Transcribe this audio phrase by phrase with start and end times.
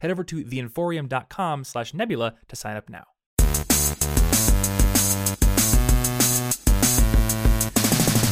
[0.00, 3.04] Head over to theinforium.com slash nebula to sign up now.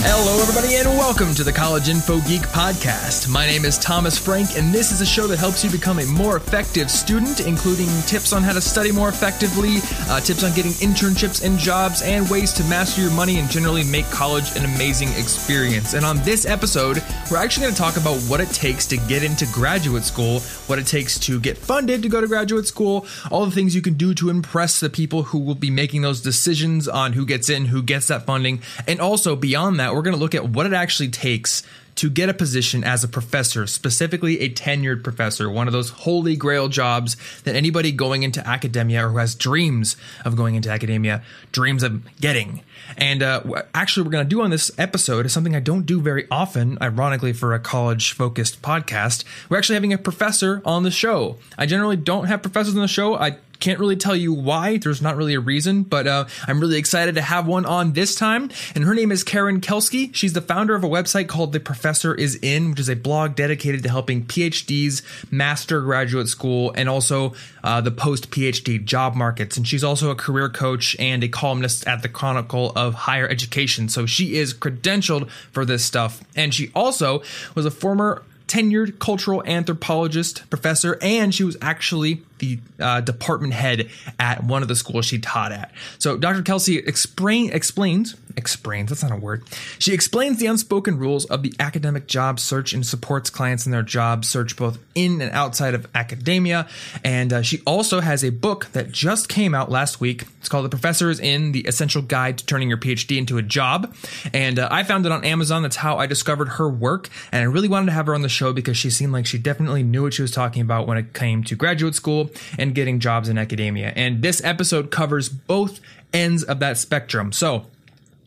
[0.07, 3.27] Hello, everybody, and welcome to the College Info Geek Podcast.
[3.27, 6.05] My name is Thomas Frank, and this is a show that helps you become a
[6.05, 9.79] more effective student, including tips on how to study more effectively,
[10.11, 13.83] uh, tips on getting internships and jobs, and ways to master your money and generally
[13.83, 15.95] make college an amazing experience.
[15.95, 19.23] And on this episode, we're actually going to talk about what it takes to get
[19.23, 23.47] into graduate school, what it takes to get funded to go to graduate school, all
[23.47, 26.89] the things you can do to impress the people who will be making those decisions
[26.89, 30.21] on who gets in, who gets that funding, and also beyond that, we're going to
[30.21, 31.63] look at what it actually takes
[31.97, 36.37] to get a position as a professor, specifically a tenured professor, one of those holy
[36.37, 41.23] grail jobs that anybody going into academia or who has dreams of going into academia
[41.53, 42.63] dreams of getting.
[42.97, 43.43] And uh,
[43.75, 46.79] actually, we're going to do on this episode is something I don't do very often,
[46.81, 49.25] ironically, for a college focused podcast.
[49.49, 51.39] We're actually having a professor on the show.
[51.59, 53.17] I generally don't have professors on the show.
[53.17, 54.77] I can't really tell you why.
[54.77, 58.15] There's not really a reason, but uh, I'm really excited to have one on this
[58.15, 58.51] time.
[58.75, 60.15] And her name is Karen Kelsky.
[60.15, 63.35] She's the founder of a website called The Professor Is In, which is a blog
[63.35, 69.57] dedicated to helping PhDs master graduate school and also uh, the post PhD job markets.
[69.57, 73.89] And she's also a career coach and a columnist at the Chronicle of Higher Education.
[73.89, 76.23] So she is credentialed for this stuff.
[76.37, 77.23] And she also
[77.55, 83.89] was a former tenured cultural anthropologist professor, and she was actually the uh, department head
[84.19, 85.73] at one of the schools she taught at.
[85.99, 86.43] So Dr.
[86.43, 89.45] Kelsky explain, explains, explains, that's not a word.
[89.79, 93.83] She explains the unspoken rules of the academic job search and supports clients in their
[93.83, 96.69] job search both in and outside of academia.
[97.05, 100.25] And uh, she also has a book that just came out last week.
[100.41, 103.43] It's called The Professor is In, The Essential Guide to Turning Your PhD into a
[103.43, 103.95] Job.
[104.33, 105.63] And uh, I found it on Amazon.
[105.63, 107.09] That's how I discovered her work.
[107.33, 109.39] And I really wanted to have her on the show because she seemed like she
[109.39, 112.24] definitely knew what she was talking about when it came to graduate school
[112.59, 113.93] and getting jobs in academia.
[113.95, 115.81] And this episode covers both
[116.13, 117.33] ends of that spectrum.
[117.33, 117.67] So,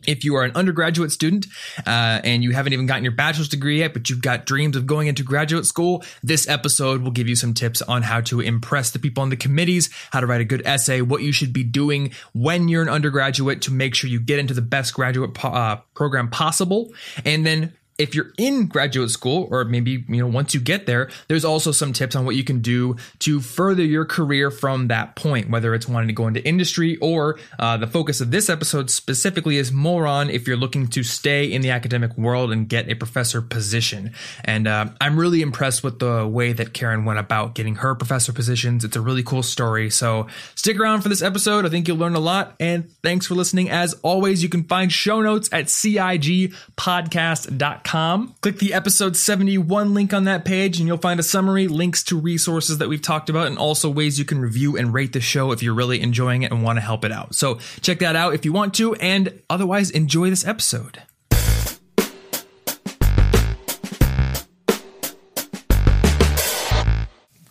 [0.06, 1.46] if you are an undergraduate student
[1.86, 4.86] uh, and you haven't even gotten your bachelor's degree yet, but you've got dreams of
[4.86, 8.90] going into graduate school, this episode will give you some tips on how to impress
[8.90, 11.62] the people on the committees, how to write a good essay, what you should be
[11.64, 15.48] doing when you're an undergraduate to make sure you get into the best graduate po-
[15.48, 16.92] uh, program possible,
[17.24, 21.10] and then if you're in graduate school or maybe you know once you get there
[21.26, 25.16] there's also some tips on what you can do to further your career from that
[25.16, 28.88] point whether it's wanting to go into industry or uh, the focus of this episode
[28.88, 32.88] specifically is more on if you're looking to stay in the academic world and get
[32.88, 34.12] a professor position.
[34.44, 38.32] And uh, i'm really impressed with the way that karen went about getting her professor
[38.32, 38.84] positions.
[38.84, 39.90] It's a really cool story.
[39.90, 41.66] So stick around for this episode.
[41.66, 42.54] I think you'll learn a lot.
[42.60, 43.70] And thanks for listening.
[43.70, 50.24] As always you can find show notes at cigpodcast.com Click the episode 71 link on
[50.24, 53.56] that page and you'll find a summary, links to resources that we've talked about, and
[53.56, 56.62] also ways you can review and rate the show if you're really enjoying it and
[56.62, 57.34] want to help it out.
[57.34, 61.02] So check that out if you want to, and otherwise enjoy this episode.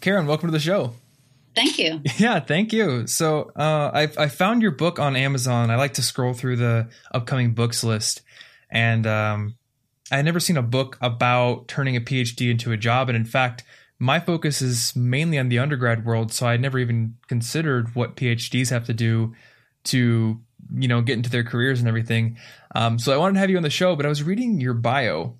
[0.02, 0.94] Karen, welcome to the show.
[1.56, 2.04] Thank you.
[2.18, 3.08] Yeah, thank you.
[3.08, 5.72] So uh, I, I found your book on Amazon.
[5.72, 8.22] I like to scroll through the upcoming books list,
[8.70, 9.56] and um,
[10.12, 13.10] I had never seen a book about turning a PhD into a job.
[13.10, 13.64] And in fact,
[14.00, 16.32] my focus is mainly on the undergrad world.
[16.32, 19.34] So I never even considered what PhDs have to do
[19.86, 20.40] to,
[20.76, 22.38] you know, get into their careers and everything.
[22.76, 24.76] Um, so I wanted to have you on the show, but I was reading your
[24.76, 25.38] bio,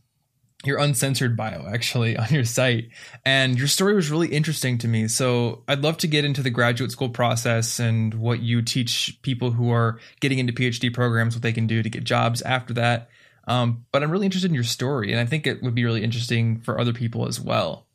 [0.66, 2.90] your uncensored bio actually on your site,
[3.26, 5.08] and your story was really interesting to me.
[5.08, 9.52] So I'd love to get into the graduate school process and what you teach people
[9.52, 13.10] who are getting into PhD programs, what they can do to get jobs after that.
[13.48, 16.04] Um, but I'm really interested in your story, and I think it would be really
[16.04, 17.88] interesting for other people as well.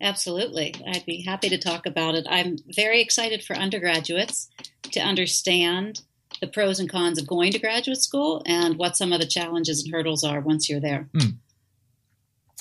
[0.00, 0.74] Absolutely.
[0.86, 2.24] I'd be happy to talk about it.
[2.30, 4.48] I'm very excited for undergraduates
[4.92, 6.02] to understand
[6.40, 9.82] the pros and cons of going to graduate school and what some of the challenges
[9.82, 11.08] and hurdles are once you're there.
[11.18, 11.30] Hmm.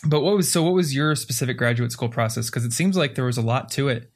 [0.08, 3.14] But what was so what was your specific graduate school process because it seems like
[3.16, 4.10] there was a lot to it.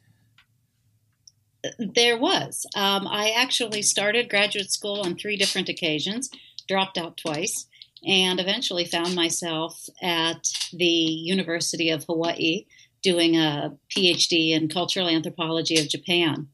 [1.78, 2.66] There was.
[2.74, 6.28] Um, I actually started graduate school on three different occasions,
[6.66, 7.66] dropped out twice
[8.06, 12.66] and eventually found myself at the University of Hawaii
[13.02, 16.48] doing a PhD in cultural anthropology of Japan.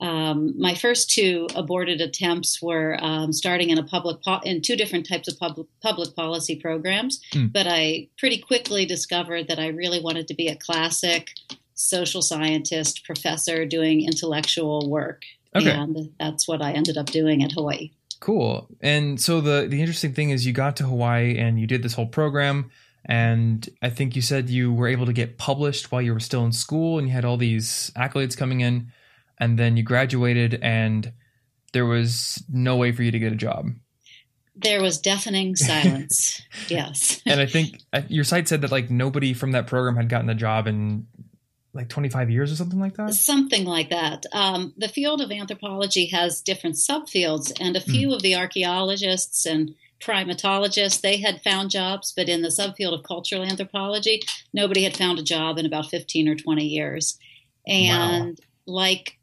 [0.00, 4.76] Um, my first two aborted attempts were um, starting in a public po- in two
[4.76, 7.52] different types of public public policy programs, mm.
[7.52, 11.30] but I pretty quickly discovered that I really wanted to be a classic
[11.74, 15.22] social scientist professor doing intellectual work,
[15.56, 15.70] okay.
[15.70, 17.90] and that's what I ended up doing at Hawaii.
[18.20, 18.68] Cool.
[18.80, 21.94] And so the the interesting thing is you got to Hawaii and you did this
[21.94, 22.70] whole program
[23.04, 26.44] and I think you said you were able to get published while you were still
[26.44, 28.92] in school and you had all these accolades coming in
[29.38, 31.12] and then you graduated and
[31.72, 33.70] there was no way for you to get a job.
[34.56, 36.42] There was deafening silence.
[36.68, 37.22] yes.
[37.24, 40.34] and I think your site said that like nobody from that program had gotten a
[40.34, 41.06] job in
[41.74, 43.14] like 25 years or something like that?
[43.14, 44.24] Something like that.
[44.32, 48.16] Um, the field of anthropology has different subfields, and a few mm.
[48.16, 53.42] of the archaeologists and primatologists they had found jobs, but in the subfield of cultural
[53.42, 54.22] anthropology,
[54.52, 57.18] nobody had found a job in about 15 or 20 years.
[57.66, 58.74] And wow.
[58.74, 59.17] like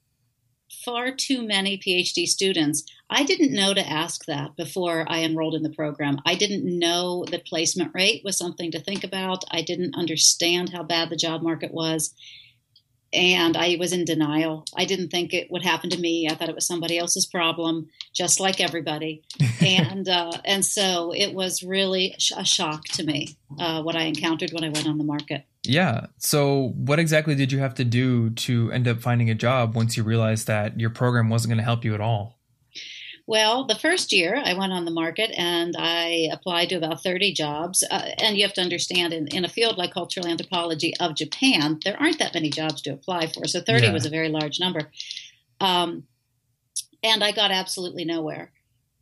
[0.85, 5.63] far too many PhD students, I didn't know to ask that before I enrolled in
[5.63, 6.21] the program.
[6.25, 9.43] I didn't know that placement rate was something to think about.
[9.49, 12.13] I didn't understand how bad the job market was.
[13.11, 14.65] And I was in denial.
[14.75, 16.27] I didn't think it would happen to me.
[16.29, 19.23] I thought it was somebody else's problem, just like everybody.
[19.61, 24.51] and uh, and so it was really a shock to me uh, what I encountered
[24.51, 25.45] when I went on the market.
[25.65, 26.07] Yeah.
[26.17, 29.97] So, what exactly did you have to do to end up finding a job once
[29.97, 32.39] you realized that your program wasn't going to help you at all?
[33.27, 37.33] Well, the first year I went on the market and I applied to about 30
[37.33, 37.83] jobs.
[37.89, 41.79] Uh, and you have to understand, in, in, a field like cultural anthropology of Japan,
[41.83, 43.47] there aren't that many jobs to apply for.
[43.47, 43.93] So 30 yeah.
[43.93, 44.91] was a very large number.
[45.59, 46.03] Um,
[47.01, 48.51] and I got absolutely nowhere.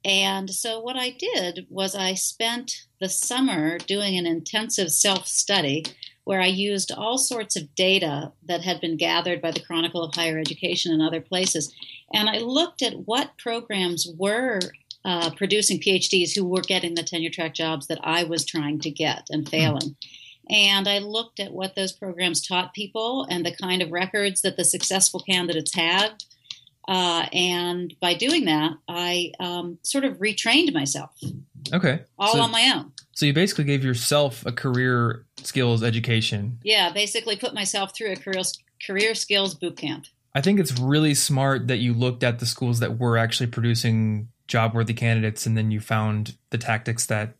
[0.05, 5.85] And so what I did was I spent the summer doing an intensive self study
[6.25, 10.15] where I used all sorts of data that had been gathered by the Chronicle of
[10.15, 11.73] Higher Education and other places.
[12.13, 14.59] And I looked at what programs were
[15.05, 18.89] uh, producing PhDs who were getting the tenure track jobs that I was trying to
[18.89, 19.95] get and failing.
[20.49, 24.57] And I looked at what those programs taught people and the kind of records that
[24.57, 26.23] the successful candidates had.
[26.87, 31.11] Uh, and by doing that, I um, sort of retrained myself.
[31.71, 32.01] Okay.
[32.19, 32.91] All so, on my own.
[33.13, 36.59] So you basically gave yourself a career skills education.
[36.63, 38.41] Yeah, basically put myself through a career
[38.85, 40.05] career skills boot camp.
[40.35, 44.29] I think it's really smart that you looked at the schools that were actually producing
[44.47, 47.35] job worthy candidates and then you found the tactics that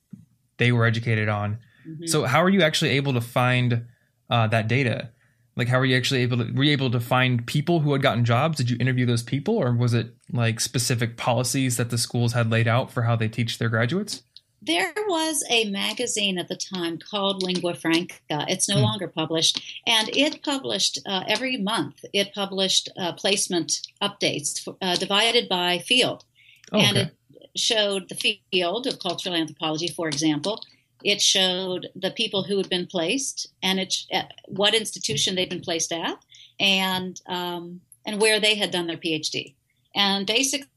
[0.58, 1.58] they were educated on.
[1.88, 2.06] Mm-hmm.
[2.06, 3.88] So how are you actually able to find
[4.30, 5.10] uh, that data?
[5.56, 8.02] Like how were you actually able to were you able to find people who had
[8.04, 8.58] gotten jobs?
[8.58, 12.52] Did you interview those people or was it like specific policies that the schools had
[12.52, 14.22] laid out for how they teach their graduates?
[14.66, 18.16] There was a magazine at the time called Lingua Franca.
[18.48, 18.84] It's no mm.
[18.84, 22.06] longer published, and it published uh, every month.
[22.14, 26.24] It published uh, placement updates uh, divided by field,
[26.72, 27.12] oh, and it
[27.58, 30.64] showed the field of cultural anthropology, for example.
[31.04, 35.60] It showed the people who had been placed and it, uh, what institution they'd been
[35.60, 36.18] placed at,
[36.58, 39.56] and um, and where they had done their PhD.
[39.94, 40.68] And basically,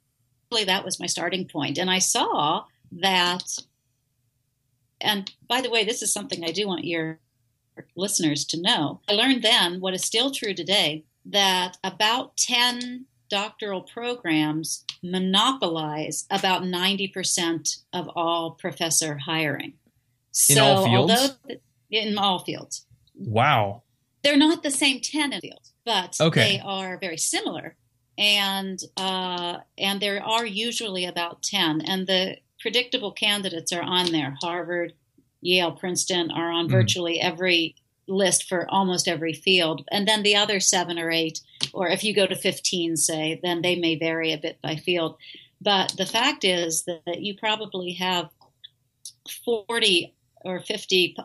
[0.64, 1.78] that was my starting point.
[1.78, 3.44] And I saw that
[5.06, 7.20] and by the way, this is something I do want your
[7.94, 9.00] listeners to know.
[9.08, 16.62] I learned then, what is still true today, that about 10 doctoral programs monopolize about
[16.62, 19.74] 90% of all professor hiring.
[20.48, 21.12] In so, all fields?
[21.12, 21.60] Although,
[21.90, 22.86] in all fields.
[23.14, 23.82] Wow.
[24.22, 26.56] They're not the same 10 in fields, but okay.
[26.56, 27.76] they are very similar.
[28.18, 31.82] And uh, and there are usually about 10.
[31.82, 34.36] And the predictable candidates are on there.
[34.42, 34.92] Harvard,
[35.40, 36.72] Yale, Princeton are on mm.
[36.72, 37.76] virtually every
[38.08, 39.86] list for almost every field.
[39.92, 41.38] And then the other seven or eight,
[41.72, 45.16] or if you go to 15, say, then they may vary a bit by field.
[45.60, 48.30] But the fact is that you probably have
[49.44, 50.12] 40
[50.44, 51.16] or 50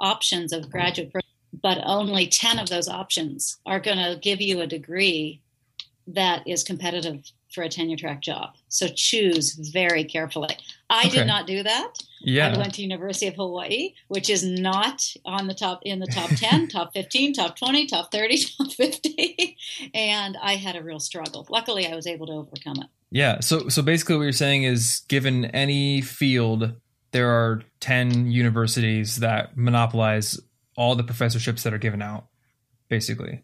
[0.00, 1.10] options of graduate,
[1.60, 5.40] but only 10 of those options are going to give you a degree
[6.06, 8.54] that is competitive for a tenure track job.
[8.68, 10.56] So choose very carefully.
[10.90, 11.18] I okay.
[11.18, 11.94] did not do that.
[12.20, 12.52] Yeah.
[12.52, 16.30] I went to University of Hawaii, which is not on the top in the top
[16.36, 19.56] 10, top 15, top 20, top 30, top 50,
[19.94, 21.46] and I had a real struggle.
[21.48, 22.86] Luckily, I was able to overcome it.
[23.10, 26.74] Yeah, so so basically what you're saying is given any field
[27.12, 30.40] there are 10 universities that monopolize
[30.76, 32.26] all the professorships that are given out
[32.88, 33.42] basically.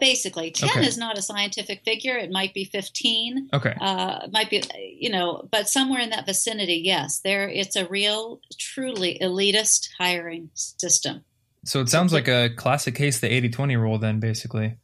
[0.00, 0.86] Basically, 10 Okay.
[0.86, 2.16] is not a scientific figure.
[2.16, 3.48] It might be 15.
[3.52, 3.74] Okay.
[3.80, 4.62] Uh, might be,
[4.98, 7.20] you know, but somewhere in that vicinity, yes.
[7.22, 11.24] There, it's a real, truly elitist hiring system.
[11.66, 14.76] So it sounds like a classic case, the 80 20 rule, then, basically.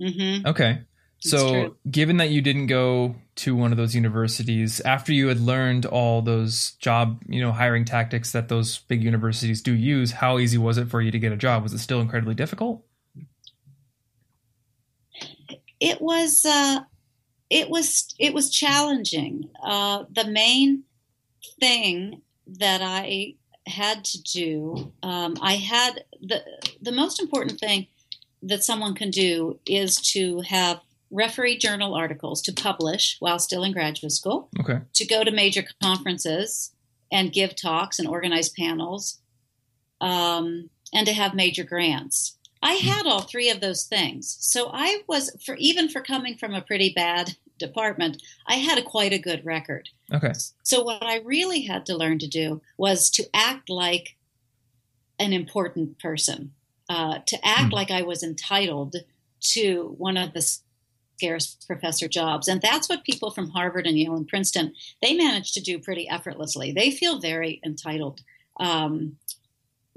[0.00, 0.82] hmm Okay.
[1.20, 5.84] So, given that you didn't go to one of those universities, after you had learned
[5.84, 10.58] all those job, you know, hiring tactics that those big universities do use, how easy
[10.58, 11.64] was it for you to get a job?
[11.64, 12.84] Was it still incredibly difficult?
[15.80, 16.80] It was, uh,
[17.50, 19.48] it was, it was challenging.
[19.62, 20.84] Uh, the main
[21.60, 23.34] thing that I
[23.66, 26.42] had to do, um, I had the
[26.80, 27.86] the most important thing
[28.42, 30.80] that someone can do is to have
[31.10, 34.80] referee journal articles to publish while still in graduate school, Okay.
[34.94, 36.72] to go to major conferences
[37.12, 39.18] and give talks and organize panels,
[40.00, 42.37] um, and to have major grants.
[42.62, 46.54] I had all three of those things, so I was for even for coming from
[46.54, 49.88] a pretty bad department, I had a quite a good record.
[50.12, 50.32] Okay.
[50.62, 54.16] So what I really had to learn to do was to act like
[55.18, 56.52] an important person,
[56.88, 57.74] uh, to act Hmm.
[57.74, 58.96] like I was entitled
[59.54, 60.42] to one of the
[61.16, 64.72] scarce professor jobs, and that's what people from Harvard and Yale and Princeton
[65.02, 66.72] they manage to do pretty effortlessly.
[66.72, 68.20] They feel very entitled
[68.60, 69.16] um,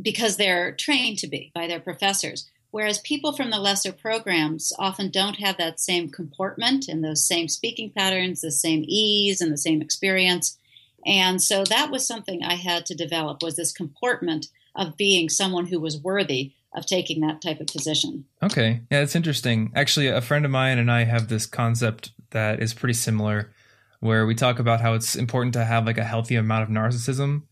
[0.01, 2.49] because they're trained to be by their professors.
[2.71, 7.49] Whereas people from the lesser programs often don't have that same comportment and those same
[7.49, 10.57] speaking patterns, the same ease and the same experience.
[11.05, 15.65] And so that was something I had to develop was this comportment of being someone
[15.65, 18.23] who was worthy of taking that type of position.
[18.41, 18.81] Okay.
[18.89, 19.71] Yeah, it's interesting.
[19.75, 23.51] Actually, a friend of mine and I have this concept that is pretty similar
[23.99, 27.43] where we talk about how it's important to have like a healthy amount of narcissism.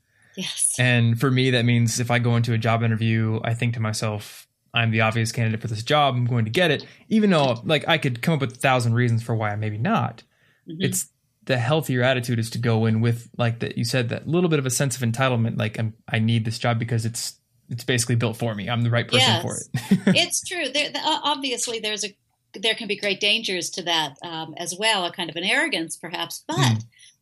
[0.42, 0.76] Yes.
[0.80, 3.80] And for me, that means if I go into a job interview, I think to
[3.80, 6.16] myself, I'm the obvious candidate for this job.
[6.16, 8.94] I'm going to get it, even though like I could come up with a thousand
[8.94, 10.24] reasons for why I maybe not.
[10.70, 10.78] Mhm.
[10.80, 11.08] It's
[11.46, 14.60] the healthier attitude is to go in with like that you said that little bit
[14.60, 17.40] of a sense of entitlement, like I'm, I need this job because it's
[17.72, 18.70] it's basically built for me.
[18.70, 19.42] I'm the right person Yes.
[19.42, 20.00] for it.
[20.16, 20.70] it's true.
[20.70, 22.16] There, the- obviously, there's a
[22.54, 25.98] there can be great dangers to that um, as well, a kind of an arrogance,
[25.98, 26.44] perhaps.
[26.48, 26.78] But Hmm.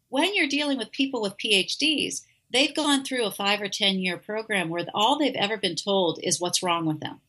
[0.10, 2.22] when you're dealing with people with PhDs,
[2.52, 6.20] they've gone through a five or ten year program where all they've ever been told
[6.24, 7.20] is what's wrong with them,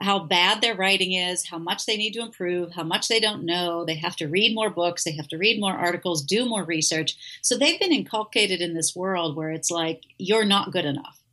[0.00, 3.44] how bad their writing is, how much they need to improve, how much they don't
[3.44, 3.84] know.
[3.84, 7.16] They have to read more books, they have to read more articles, do more research.
[7.42, 11.23] So they've been inculcated in this world where it's like you're not good enough.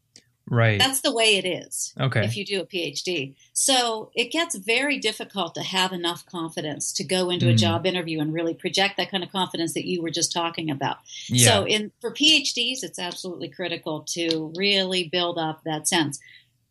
[0.52, 0.78] Right.
[0.78, 2.24] That's the way it is okay.
[2.24, 3.34] if you do a PhD.
[3.54, 7.58] So it gets very difficult to have enough confidence to go into a Mm.
[7.58, 10.98] job interview and really project that kind of confidence that you were just talking about.
[11.28, 11.48] yeah.
[11.48, 16.20] So in for PhDs, it's absolutely critical to really build up that sense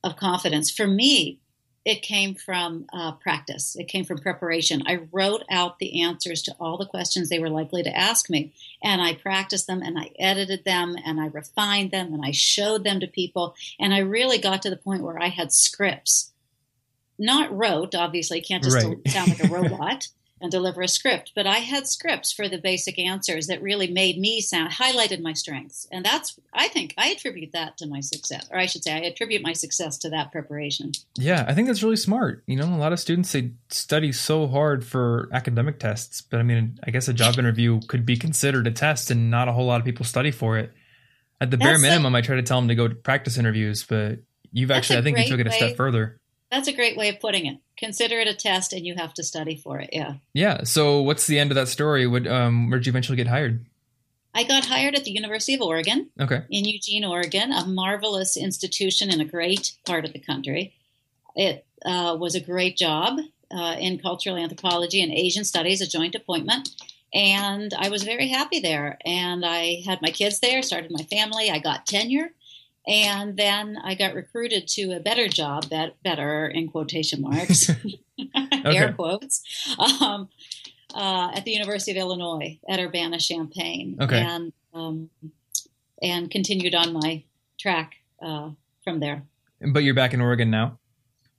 [0.05, 0.71] of confidence.
[0.71, 1.41] For me,
[1.85, 3.75] it came from uh, practice.
[3.75, 4.83] It came from preparation.
[4.87, 8.53] I rote out the answers to all the questions they were likely to ask me,
[8.83, 12.85] and I practiced them, and I edited them, and I refined them, and I showed
[12.85, 16.33] them to people, and I really got to the point where I had scripts,
[17.19, 17.95] not wrote.
[17.95, 18.97] Obviously, you can't just Right.
[19.09, 20.09] sound like a robot
[20.41, 24.19] and deliver a script, but I had scripts for the basic answers that really made
[24.19, 28.49] me sound highlighted my strengths, and that's I think I attribute that to my success,
[28.51, 30.93] or I should say, I attribute my success to that preparation.
[31.17, 32.43] Yeah, I think that's really smart.
[32.47, 36.43] You know, a lot of students they study so hard for academic tests, but I
[36.43, 39.67] mean, I guess a job interview could be considered a test, and not a whole
[39.67, 40.73] lot of people study for it.
[41.41, 43.39] At the bare That's a- minimum, I try to tell them to go to practice
[43.39, 44.19] interviews, but
[44.53, 46.17] you've actually, I think you took it a way- step further.
[46.51, 47.59] That's a great way of putting it.
[47.81, 49.91] Consider it a test, and you have to study for it.
[49.93, 50.15] Yeah.
[50.35, 50.65] Yeah.
[50.65, 52.07] So, what's the end of that story?
[52.07, 53.67] Would um, where'd you eventually get hired?
[54.35, 56.43] I got hired at the University of Oregon Okay.
[56.51, 60.73] in Eugene, Oregon, a marvelous institution in a great part of the country.
[61.35, 63.19] It uh, was a great job
[63.51, 66.69] uh, in cultural anthropology and Asian studies, a joint appointment.
[67.13, 68.99] And I was very happy there.
[69.05, 71.51] And I had my kids there, started my family.
[71.51, 72.31] I got tenure.
[72.91, 77.71] And then I got recruited to a better job, bet- better in quotation marks,
[78.65, 79.43] air quotes,
[79.79, 80.29] um,
[80.93, 83.97] uh, at the University of Illinois at Urbana Champaign.
[84.01, 84.21] Okay.
[84.21, 85.09] And, um,
[86.03, 87.23] and continued on my
[87.61, 88.51] track uh,
[88.83, 89.23] from there.
[89.73, 90.81] But you're back in Oregon now.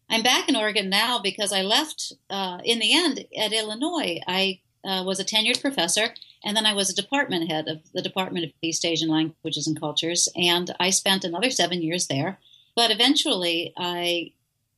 [0.09, 4.19] I'm back in Oregon now because I left uh, in the end at Illinois.
[4.25, 6.13] I uh, was a tenured professor,
[6.43, 9.79] and then I was a department head of the Department of East Asian Languages and
[9.79, 12.39] Cultures, and I spent another seven years there.
[12.75, 14.31] But eventually, I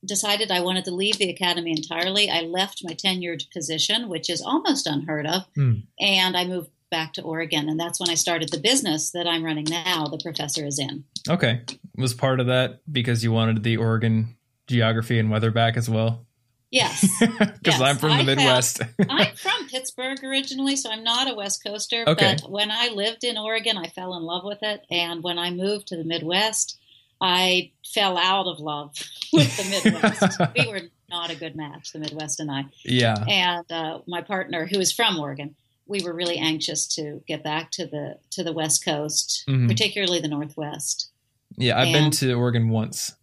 [0.04, 2.28] decided I wanted to leave the academy entirely.
[2.30, 5.74] I left my tenured position, which is almost unheard of, Hmm.
[5.98, 9.42] and I moved back to Oregon, and that's when I started the business that I'm
[9.44, 10.06] running now.
[10.06, 11.04] The professor is in.
[11.28, 11.62] Okay.
[11.96, 16.26] Was part of that because you wanted the Oregon geography and weather back as well?
[16.74, 17.08] Yes.
[17.20, 18.80] Because Yes, I'm from the I have- Midwest.
[19.08, 22.04] I'm from Pittsburgh originally, so I'm not a West Coaster.
[22.06, 22.36] Okay.
[22.40, 24.84] But when I lived in Oregon, I fell in love with it.
[24.90, 26.76] And when I moved to the Midwest,
[27.20, 28.94] I fell out of love
[29.32, 30.40] with the Midwest.
[30.58, 32.64] we were not a good match, the Midwest and I.
[32.84, 33.24] yeah.
[33.28, 35.54] And uh, my partner, who is from Oregon,
[35.86, 39.68] we were really anxious to get back to the to the West Coast, Mhm.
[39.68, 41.08] particularly the Northwest.
[41.56, 41.78] Yeah.
[41.78, 43.14] I've been to Oregon once.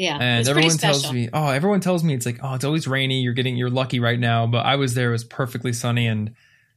[0.00, 3.20] Yeah, and everyone tells me oh everyone tells me it's like oh it's always rainy.
[3.20, 4.46] You're getting you're lucky right now.
[4.46, 6.34] But i was there it was perfectly sunny and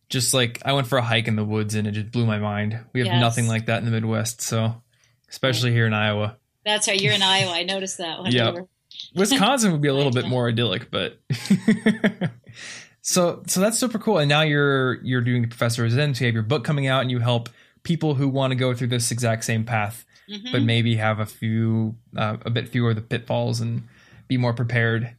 [0.10, 2.38] just like i went for a hike in the woods and it just blew my
[2.38, 2.78] mind.
[2.92, 3.22] We have Yes.
[3.22, 4.82] nothing like that in the midwest so
[5.30, 6.36] especially here in iowa.
[6.66, 7.00] That's right.
[7.02, 7.52] you're in Iowa.
[7.54, 8.68] I noticed that were
[9.16, 11.18] wisconsin would be a little bit more idyllic but
[13.02, 14.18] so so that's super cool.
[14.18, 17.10] And now you're you're doing the professor residency you have your book coming out and
[17.12, 17.48] you help
[17.84, 20.52] people who want to go through this exact same path Mhm.
[20.52, 23.88] but maybe have a few uh, a bit fewer of the pitfalls and
[24.28, 25.16] be more prepared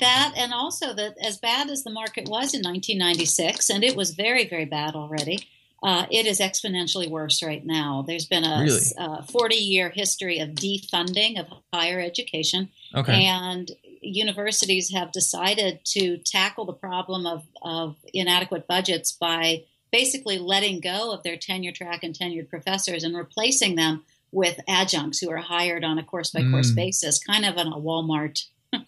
[0.00, 4.10] that and also that as bad as the market was in 1996 and it was
[4.14, 5.38] very very bad already
[5.82, 8.80] uh, it is exponentially worse right now there's been a Really?
[8.98, 13.70] uh, 40 year history of defunding of higher education okay and
[14.00, 21.12] universities have decided to tackle the problem of, of inadequate budgets by basically letting go
[21.12, 25.84] of their tenure track and tenured professors and replacing them with adjuncts who are hired
[25.84, 26.76] on a course by course Mm.
[26.76, 28.44] basis, kind of on a Walmart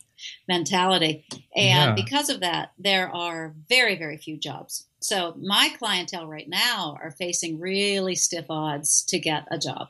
[0.48, 1.24] mentality.
[1.56, 1.92] And Yeah.
[1.94, 4.86] because of that, there are very, very few jobs.
[5.00, 9.88] So my clientele right now are facing really stiff odds to get a job.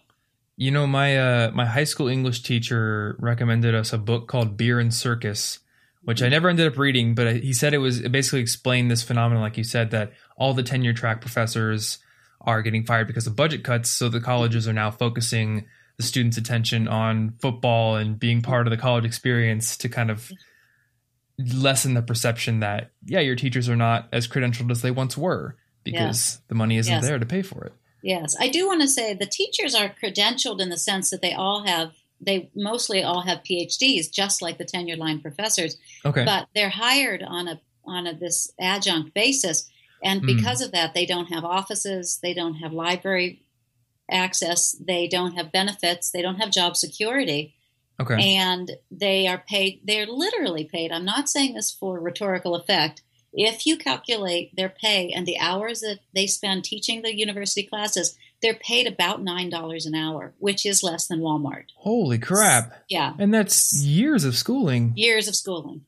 [0.57, 4.79] You know, my uh, my high school English teacher recommended us a book called Beer
[4.79, 5.59] and Circus,
[6.03, 6.31] which I mm-hmm.
[6.33, 9.57] never ended up reading, but he said it was it basically explained this phenomenon, like
[9.57, 11.99] you said, that all the tenure track professors
[12.41, 13.91] are getting fired because of budget cuts.
[13.91, 15.67] So the colleges are now focusing
[15.99, 20.33] the students' attention on football and being part of the college experience to kind of
[21.55, 25.57] lessen the perception that yeah, your teachers are not as credentialed as they once were
[25.85, 27.05] because the money isn't Yes.
[27.05, 27.73] there to pay for it.
[28.03, 31.33] Yes, I do want to say the teachers are credentialed in the sense that they
[31.33, 36.25] all have, they mostly all have PhDs, just like the tenured line professors, Okay.
[36.25, 39.69] but they're hired on a on a this adjunct basis,
[40.05, 40.27] and Hmm.
[40.27, 43.41] because of that, they don't have offices, they don't have library
[44.11, 47.55] access, they don't have benefits, they don't have job security,
[48.01, 48.37] okay.
[48.37, 49.81] and they are paid.
[49.85, 50.93] They're literally paid.
[50.93, 53.03] I'm not saying this for rhetorical effect.
[53.33, 58.17] If you calculate their pay and the hours that they spend teaching the university classes,
[58.43, 61.67] they're paid about nine dollars an hour, which is less than Walmart.
[61.77, 62.85] Holy crap.
[62.89, 64.93] Yeah, And that's years of schooling.
[64.97, 65.83] years of schooling.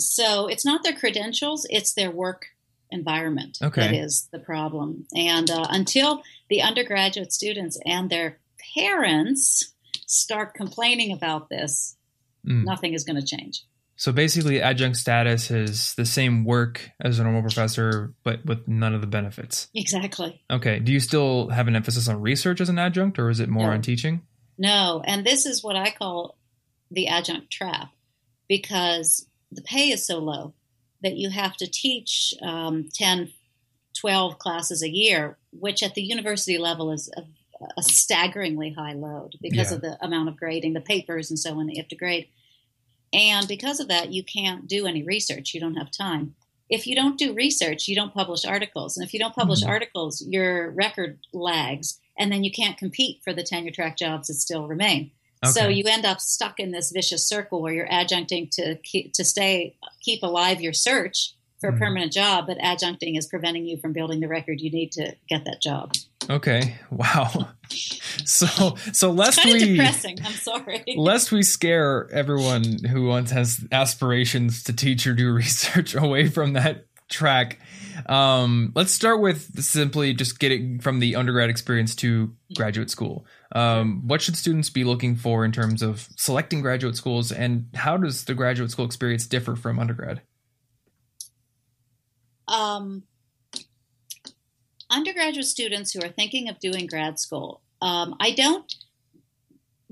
[0.00, 2.46] So it's not their credentials; it's their work
[2.90, 3.80] environment Okay.
[3.80, 5.06] that is the problem.
[5.16, 8.38] And uh, until the undergraduate students and their
[8.76, 9.72] parents
[10.06, 11.96] start complaining about this,
[12.46, 12.64] Mm.
[12.64, 13.62] nothing is going to change.
[13.96, 18.92] So basically, adjunct status is the same work as a normal professor, but with none
[18.94, 19.68] of the benefits.
[19.74, 20.42] Exactly.
[20.50, 20.80] Okay.
[20.80, 23.68] Do you still have an emphasis on research as an adjunct, or is it more
[23.68, 23.72] No.
[23.74, 24.22] on teaching?
[24.58, 26.36] No, and this is what I call
[26.90, 27.90] the adjunct trap
[28.48, 30.54] because the pay is so low
[31.02, 33.30] that you have to teach um, 10,
[34.00, 37.22] 12 classes a year, which at the university level is a,
[37.76, 39.76] a staggeringly high load because Yeah.
[39.76, 42.28] of the amount of grading, the papers, and so on that you have to grade.
[43.14, 45.54] And because of that, you can't do any research.
[45.54, 46.34] You don't have time.
[46.68, 48.96] If you don't do research, you don't publish articles.
[48.96, 49.68] And if you don't publish Mhm.
[49.68, 54.34] articles, your record lags, and then you can't compete for the tenure track jobs that
[54.34, 55.10] still remain.
[55.52, 59.24] So you end up stuck in this vicious circle where you're adjuncting to keep, to
[59.24, 61.76] stay keep alive your search for Mhm.
[61.76, 65.14] a permanent job, but adjuncting is preventing you from building the record you need to
[65.28, 65.92] get that job.
[66.30, 66.76] Okay.
[66.90, 67.48] Wow.
[68.24, 70.18] so so lest we depressing.
[70.24, 70.84] I'm sorry.
[70.96, 76.52] lest we scare everyone who once has aspirations to teach or do research away from
[76.52, 77.58] that track.
[78.06, 83.26] Um, let's start with simply just getting from the undergrad experience to graduate school.
[83.52, 87.96] Um, what should students be looking for in terms of selecting graduate schools, and how
[87.96, 90.22] does the graduate school experience differ from undergrad?
[92.48, 93.02] um,
[94.94, 98.72] undergraduate students who are thinking of doing grad school, um, I don't,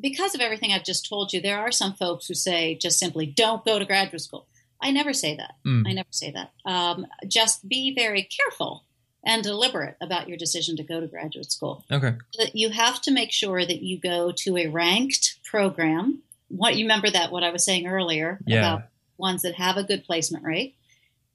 [0.01, 3.27] because of everything I've just told you, there are some folks who say just simply
[3.27, 4.47] don't go to graduate school.
[4.81, 5.55] I never say that.
[5.67, 5.85] Mm.
[5.89, 6.51] I never say that.
[6.71, 8.85] Um, just be very careful
[9.25, 11.85] and deliberate about your decision to go to graduate school.
[11.93, 12.15] Okay.
[12.53, 16.23] You have to make sure that you go to a ranked program.
[16.49, 18.59] What you remember that what I was saying earlier Yeah.
[18.59, 18.83] about
[19.19, 20.75] ones that have a good placement rate.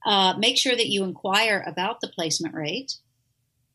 [0.04, 2.96] Uh, make sure that you inquire about the placement rate.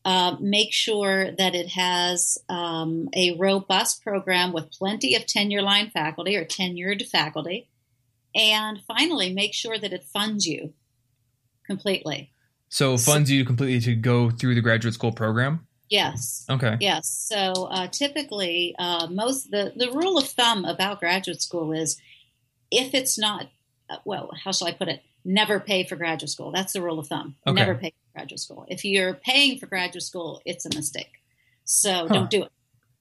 [0.04, 5.90] Uh, make sure that it has um, a robust program with plenty of tenure line
[5.90, 7.68] faculty or tenured faculty.
[8.34, 10.74] And finally, make sure that it funds you
[11.66, 12.32] completely.
[12.68, 15.66] So funds so, you completely to go through the graduate school program?
[15.88, 16.44] Yes.
[16.50, 16.76] Okay.
[16.80, 17.08] Yes.
[17.08, 22.00] So uh, typically, uh, most the the rule of thumb about graduate school is
[22.70, 23.48] if it's not
[23.88, 25.02] uh, well, how shall I put it?
[25.24, 26.50] Never pay for graduate school.
[26.52, 27.36] That's the rule of thumb.
[27.46, 27.54] Okay.
[27.54, 28.64] Never pay graduate school.
[28.68, 31.20] If you're paying for graduate school, it's a mistake.
[31.64, 32.14] So huh.
[32.14, 32.52] don't do it.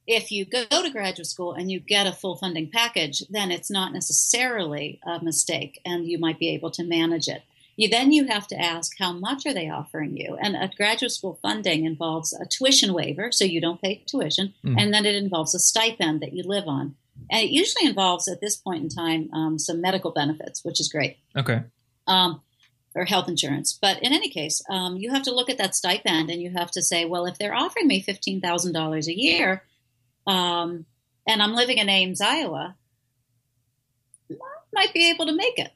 [0.06, 3.72] If you go to graduate school and you get a full funding package, then it's
[3.72, 7.44] not necessarily a mistake, and you might be able to manage it.
[7.78, 11.14] You then you have to ask how much are they offering you, and a graduate
[11.14, 14.76] school funding involves a tuition waiver, so you don't pay tuition, mm.
[14.78, 16.96] and then it involves a stipend that you live on,
[17.32, 20.90] and it usually involves at this point in time um, some medical benefits, which is
[20.90, 21.18] great.
[21.36, 21.64] Okay.
[22.08, 22.42] Um,
[22.96, 23.78] or health insurance.
[23.80, 26.72] But in any case, um, you have to look at that stipend and you have
[26.72, 29.64] to say, well, if they're offering me fifteen thousand dollars a year,
[30.28, 30.86] um,
[31.28, 32.76] and I'm living in Ames, Iowa,
[34.32, 34.36] I
[34.74, 35.72] might be able to make it.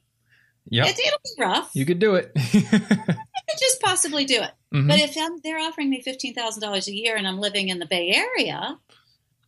[0.70, 1.70] Yeah, it, will be rough.
[1.72, 2.30] You could do it.
[2.36, 4.50] I could just possibly do it.
[4.74, 4.88] Mm-hmm.
[4.88, 7.78] But if I'm, they're offering me fifteen thousand dollars a year and I'm living in
[7.78, 8.78] the Bay Area,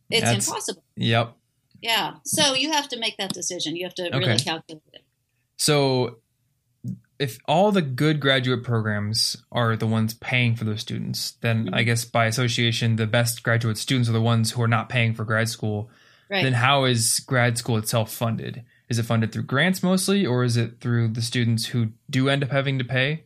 [0.09, 0.83] it's That's, impossible.
[0.95, 1.35] Yep.
[1.81, 2.15] Yeah.
[2.25, 3.75] So you have to make that decision.
[3.75, 5.03] You have to really calculate it.
[5.57, 6.17] So
[7.21, 11.75] if all the good graduate programs are the ones paying for those students, then mm-hmm.
[11.75, 15.13] I guess by association, the best graduate students are the ones who are not paying
[15.13, 15.91] for grad school.
[16.31, 16.41] Right.
[16.41, 18.63] Then how is grad school itself funded?
[18.89, 22.43] Is it funded through grants mostly, or is it through the students who do end
[22.43, 23.25] up having to pay?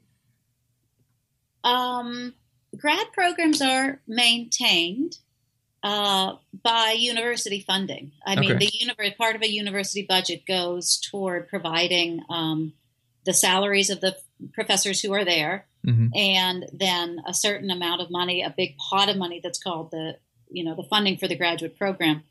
[1.63, 2.33] Um,
[2.75, 5.19] grad programs are maintained
[5.83, 8.11] uh, by university funding.
[8.25, 12.73] I mean, the univer- part of a university budget goes toward providing um,
[13.25, 14.15] the salaries of the
[14.53, 16.07] professors who are there, mm-hmm.
[16.13, 20.17] and then a certain amount of money, a big pot of money that's called the
[20.49, 22.23] you know the funding for the graduate program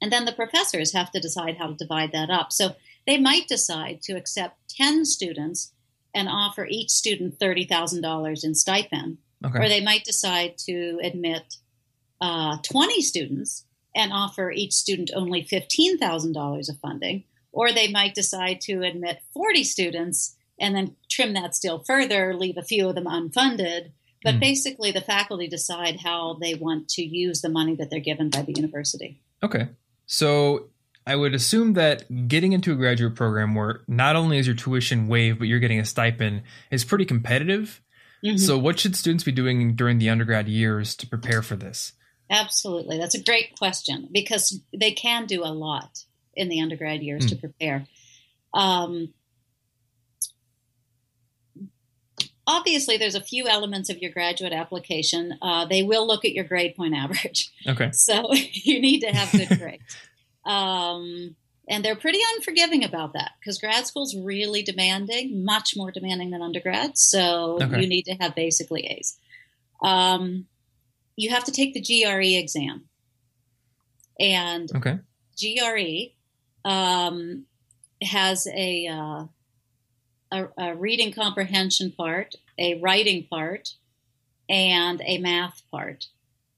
[0.00, 2.52] and then the professors have to decide how to divide that up.
[2.52, 5.72] So they might decide to accept 10 students
[6.14, 9.18] and offer each student $30,000 in stipend.
[9.44, 9.58] Okay.
[9.58, 11.54] Or they might decide to admit
[12.20, 17.24] uh, 20 students and offer each student only $15,000 of funding.
[17.54, 22.56] Or they might decide to admit 40 students and then trim that still further, leave
[22.56, 23.92] a few of them unfunded.
[24.22, 24.40] But mm.
[24.40, 28.42] basically, the faculty decide how they want to use the money that they're given by
[28.42, 29.20] the university.
[29.42, 29.68] Okay.
[30.06, 30.70] So
[31.06, 35.06] I would assume that getting into a graduate program where not only is your tuition
[35.06, 37.82] waived, but you're getting a stipend is pretty competitive.
[38.24, 38.38] Mm-hmm.
[38.38, 41.92] So, what should students be doing during the undergrad years to prepare for this?
[42.30, 42.98] Absolutely.
[42.98, 46.04] That's a great question because they can do a lot
[46.36, 47.28] in the undergrad years mm.
[47.30, 47.86] to prepare.
[48.52, 49.12] Um,
[52.46, 55.38] obviously, there's a few elements of your graduate application.
[55.42, 57.52] Uh, they will look at your grade point average.
[57.66, 57.90] Okay.
[57.92, 59.96] So you need to have good grades.
[60.44, 61.36] Um,
[61.68, 66.42] and they're pretty unforgiving about that because grad school's really demanding, much more demanding than
[66.42, 66.98] undergrad.
[66.98, 67.80] So okay.
[67.80, 69.18] you need to have basically A's.
[69.82, 70.46] Um,
[71.16, 72.84] you have to take the GRE exam.
[74.20, 74.98] And okay.
[75.40, 76.13] GRE
[76.64, 77.46] um,
[78.02, 79.24] has a, uh,
[80.32, 83.74] a, a reading comprehension part, a writing part,
[84.48, 86.06] and a math part.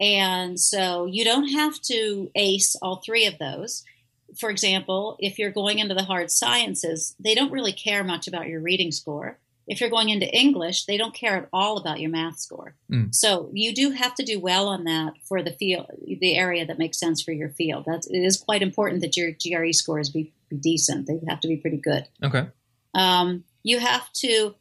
[0.00, 3.84] And so you don't have to ace all three of those.
[4.38, 8.48] For example, if you're going into the hard sciences, they don't really care much about
[8.48, 9.38] your reading score.
[9.66, 12.74] If you're going into English, they don't care at all about your math score.
[12.90, 13.14] Mm.
[13.14, 16.78] So you do have to do well on that for the field, the area that
[16.78, 17.84] makes sense for your field.
[17.86, 21.06] That's it is quite important that your GRE scores be, be decent.
[21.06, 22.06] They have to be pretty good.
[22.22, 22.46] Okay.
[22.94, 24.54] Um, you have to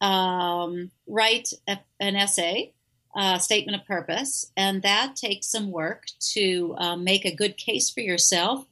[0.00, 2.72] um, write a, an essay
[3.14, 7.90] uh, statement of purpose, and that takes some work to uh, make a good case
[7.90, 8.66] for yourself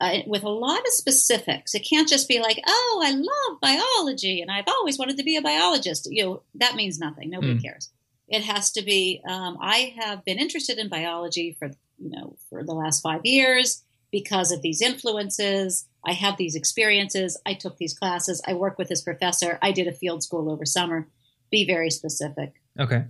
[0.00, 1.74] uh, with a lot of specifics.
[1.74, 5.36] It can't just be like, "Oh, I love biology, and I've always wanted to be
[5.36, 7.30] a biologist." You know, that means nothing.
[7.30, 7.62] Nobody mm.
[7.62, 7.90] cares.
[8.28, 9.22] It has to be.
[9.28, 13.82] Um, I have been interested in biology for you know for the last five years
[14.10, 15.86] because of these influences.
[16.04, 17.38] I have these experiences.
[17.44, 18.42] I took these classes.
[18.46, 19.58] I work with this professor.
[19.60, 21.08] I did a field school over summer.
[21.50, 22.54] Be very specific.
[22.78, 23.04] Okay.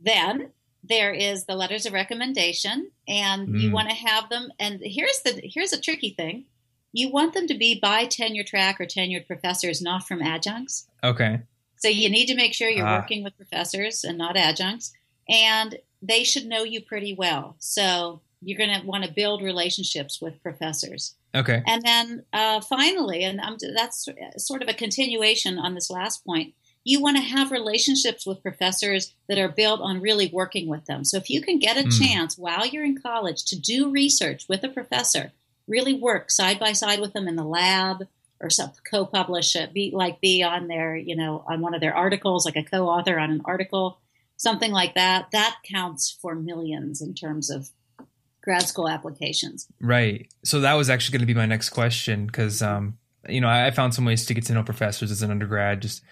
[0.00, 0.50] Then
[0.82, 3.60] there is the letters of recommendation, and mm.
[3.60, 4.50] you want to have them.
[4.58, 6.44] And here's the here's a tricky thing:
[6.92, 10.86] you want them to be by tenure track or tenured professors, not from adjuncts.
[11.02, 11.40] Okay.
[11.76, 12.98] So you need to make sure you're ah.
[13.00, 14.92] working with professors and not adjuncts,
[15.28, 17.56] and they should know you pretty well.
[17.58, 21.14] So you're going to want to build relationships with professors.
[21.34, 21.62] Okay.
[21.66, 26.54] And then uh, finally, and I'm, that's sort of a continuation on this last point
[26.84, 31.04] you want to have relationships with professors that are built on really working with them.
[31.04, 31.98] So if you can get a mm.
[31.98, 35.32] chance while you're in college to do research with a professor,
[35.68, 38.08] really work side by side with them in the lab
[38.40, 41.94] or some co-publish it, be like be on their, you know, on one of their
[41.94, 44.00] articles, like a co-author on an article,
[44.36, 45.28] something like that.
[45.30, 47.70] That counts for millions in terms of
[48.42, 49.68] grad school applications.
[49.80, 50.28] Right.
[50.44, 53.70] So that was actually going to be my next question because, um, you know, I
[53.70, 56.02] found some ways to get to know professors as an undergrad, just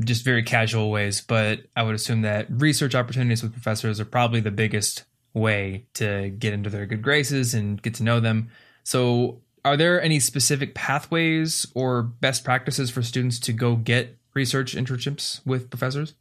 [0.00, 1.20] just very casual ways.
[1.20, 6.30] But I would assume that research opportunities with professors are probably the biggest way to
[6.30, 8.50] get into their good graces and get to know them.
[8.82, 14.76] So, are there any specific pathways or best practices for students to go get research
[14.76, 16.14] internships with professors?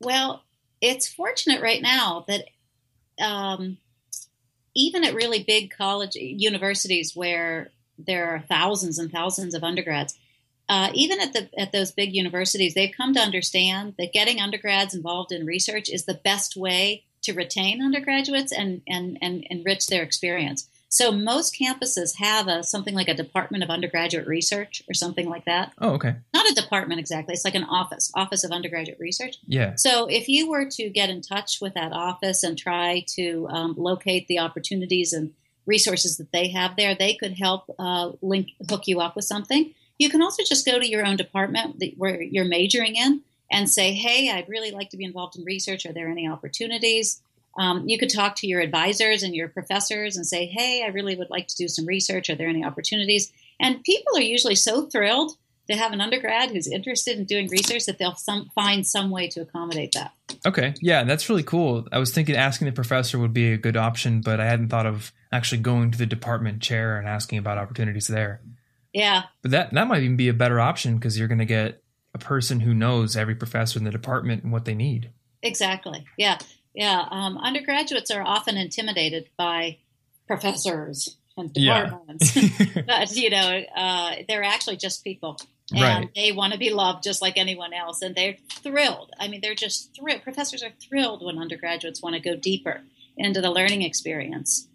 [0.00, 0.42] Well,
[0.80, 2.44] it's fortunate right now that
[3.20, 3.78] um,
[4.74, 10.18] even at really big college universities where there are thousands and thousands of undergrads,
[10.68, 14.94] uh, even at the at those big universities, they've come to understand that getting undergrads
[14.94, 20.02] involved in research is the best way to retain undergraduates and and and enrich their
[20.02, 20.68] experience.
[20.88, 25.44] So most campuses have a something like a department of undergraduate research or something like
[25.44, 25.72] that.
[25.78, 26.14] Oh, okay.
[26.32, 27.34] Not a department exactly.
[27.34, 29.36] It's like an office, office of undergraduate research.
[29.46, 29.74] Yeah.
[29.76, 33.74] So if you were to get in touch with that office and try to um,
[33.76, 35.34] locate the opportunities and
[35.66, 39.74] resources that they have there, they could help uh, link hook you up with something.
[39.98, 43.92] You can also just go to your own department where you're majoring in and say,
[43.92, 45.86] "Hey, I'd really like to be involved in research.
[45.86, 47.22] Are there any opportunities?"
[47.58, 51.16] Um, you could talk to your advisors and your professors and say, hey, I really
[51.16, 52.28] would like to do some research.
[52.28, 53.32] Are there any opportunities?
[53.58, 55.32] And people are usually so thrilled
[55.68, 59.26] to have an undergrad who's interested in doing research that they'll some, find some way
[59.28, 60.12] to accommodate that.
[60.44, 60.74] Okay.
[60.80, 61.88] Yeah, that's really cool.
[61.90, 64.86] I was thinking asking the professor would be a good option, but I hadn't thought
[64.86, 68.40] of actually going to the department chair and asking about opportunities there.
[68.96, 69.24] Yeah.
[69.42, 71.82] But that, that might even be a better option because you're going to get
[72.14, 75.10] a person who knows every professor in the department and what they need.
[75.42, 76.06] Exactly.
[76.16, 76.38] Yeah.
[76.76, 79.78] Yeah, um, undergraduates are often intimidated by
[80.26, 82.82] professors and departments, yeah.
[82.86, 85.38] but you know uh, they're actually just people,
[85.72, 86.10] and right.
[86.14, 89.10] they want to be loved just like anyone else, and they're thrilled.
[89.18, 90.22] I mean, they're just thrilled.
[90.22, 92.82] Professors are thrilled when undergraduates want to go deeper
[93.16, 94.68] into the learning experience.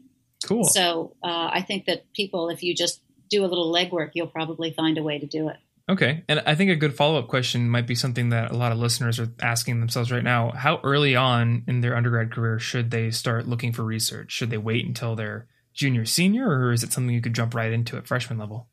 [0.43, 0.63] Cool.
[0.63, 2.99] So uh, I think that people, if you just
[3.31, 5.57] do a little legwork, you'll probably find a way to do it.
[5.89, 6.23] Okay.
[6.29, 8.77] And I think a good follow up question might be something that a lot of
[8.77, 10.51] listeners are asking themselves right now.
[10.51, 14.31] How early on in their undergrad career should they start looking for research?
[14.31, 17.71] Should they wait until they're junior, senior, or is it something you could jump right
[17.71, 18.67] into at freshman level?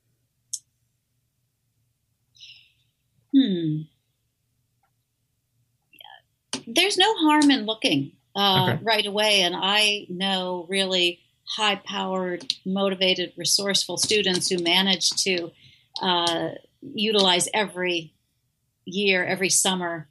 [3.35, 3.83] Hmm.
[6.67, 8.85] There's no harm in looking uh, okay.
[8.85, 9.41] right away.
[9.41, 11.21] And I know really
[11.57, 15.51] high powered, motivated, resourceful students who manage to.
[16.01, 18.13] Uh, utilize every
[18.85, 20.09] year, every summer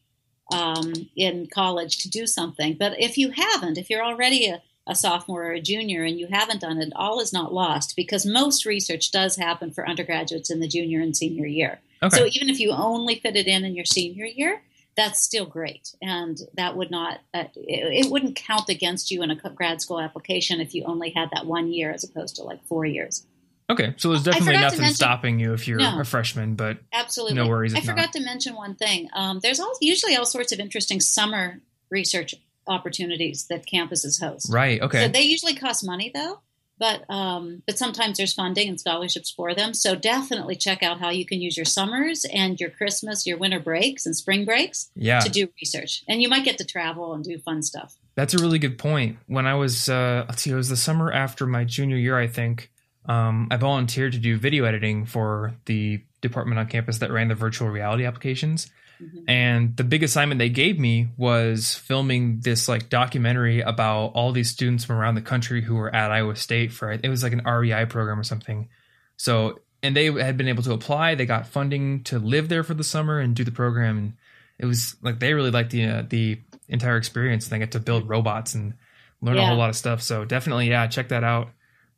[0.54, 2.76] um, in college to do something.
[2.78, 6.28] But if you haven't, if you're already a, a, sophomore or a junior and you
[6.28, 10.60] haven't done it, all is not lost because most research does happen for undergraduates in
[10.60, 11.80] the junior and senior year.
[12.02, 12.16] Okay.
[12.16, 14.62] So even if you only fit it in in your senior year,
[14.98, 19.30] that's still great, and that would not uh, it, it, wouldn't count against you in
[19.32, 22.64] a grad school application if you only had that one year as opposed to like
[22.66, 23.26] four years.
[23.70, 27.36] Okay, so there's definitely nothing mention, stopping you if you're no, a freshman, but absolutely
[27.36, 27.76] no worries.
[27.76, 28.14] I forgot not.
[28.14, 29.10] to mention one thing.
[29.14, 31.60] Um, there's all, usually all sorts of interesting summer
[31.92, 32.34] research
[32.66, 34.52] opportunities that campuses host.
[34.52, 34.82] Right.
[34.82, 35.06] Okay.
[35.06, 36.40] So they usually cost money though,
[36.80, 39.74] but um, but sometimes there's funding and scholarships for them.
[39.74, 43.60] So definitely check out how you can use your summers and your Christmas, your winter
[43.60, 45.20] breaks and spring breaks yeah.
[45.20, 47.96] to do research, and you might get to travel and do fun stuff.
[48.16, 49.18] That's a really good point.
[49.28, 52.28] When I was, uh, let's see, it was the summer after my junior year, I
[52.28, 52.72] think
[53.06, 57.36] um, I volunteered to do video editing for the department on campus that ran the
[57.36, 58.70] virtual reality applications.
[59.02, 59.30] Mm-hmm.
[59.30, 64.50] And the big assignment they gave me was filming this like documentary about all these
[64.50, 67.44] students from around the country who were at Iowa State for it was like an
[67.44, 68.70] REU program or something.
[69.18, 71.16] So and they had been able to apply.
[71.16, 73.98] They got funding to live there for the summer and do the program.
[73.98, 74.14] And
[74.58, 77.46] it was like they really liked the uh, the entire experience.
[77.46, 78.74] And they get to build robots and
[79.22, 79.44] learn yeah.
[79.44, 80.02] a whole lot of stuff.
[80.02, 81.50] So definitely, yeah, check that out.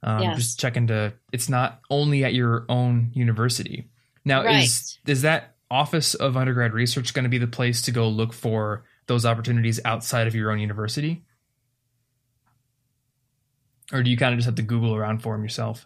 [0.03, 0.37] Um, yes.
[0.37, 3.89] Just check into it's not only at your own university.
[4.25, 4.63] Now, right.
[4.63, 8.33] is is that Office of Undergrad Research going to be the place to go look
[8.33, 11.23] for those opportunities outside of your own university?
[13.91, 15.85] Or do you kind of just have to Google around for them yourself?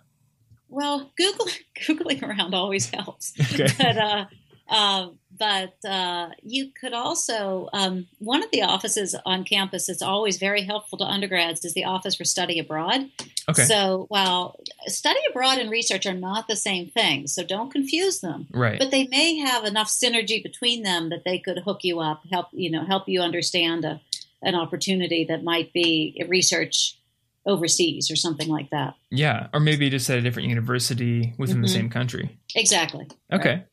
[0.68, 1.48] Well, Google
[1.80, 3.34] googling around always helps.
[3.54, 3.68] Okay.
[3.78, 4.26] But uh,
[4.70, 10.38] uh, but uh, you could also um, one of the offices on campus that's always
[10.38, 13.10] very helpful to undergrads is the office for study abroad.
[13.50, 13.64] Okay.
[13.64, 18.48] So while study abroad and research are not the same thing, so don't confuse them.
[18.52, 18.80] Right.
[18.80, 22.48] But they may have enough synergy between them that they could hook you up, help
[22.52, 24.02] you know, help you understand a,
[24.42, 26.98] an opportunity that might be research
[27.46, 28.96] overseas or something like that.
[29.12, 31.64] Yeah, or maybe just at a different university within mm-hmm.
[31.64, 32.38] the same country.
[32.56, 33.08] Exactly.
[33.32, 33.56] Okay.
[33.56, 33.68] Right.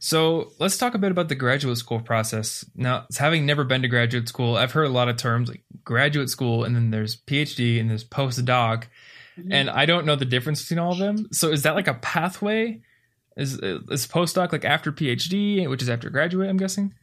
[0.00, 2.64] So let's talk a bit about the graduate school process.
[2.76, 6.30] Now, having never been to graduate school, I've heard a lot of terms like graduate
[6.30, 8.84] school, and then there's PhD, and there's postdoc,
[9.38, 9.52] mm-hmm.
[9.52, 11.28] and I don't know the difference between all of them.
[11.32, 12.80] So is that like a pathway?
[13.36, 16.48] Is is postdoc like after PhD, which is after graduate?
[16.48, 16.94] I'm guessing.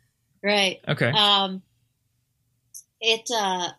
[0.43, 0.81] Right.
[0.87, 1.09] Okay.
[1.09, 1.63] Um,
[2.99, 3.69] it uh,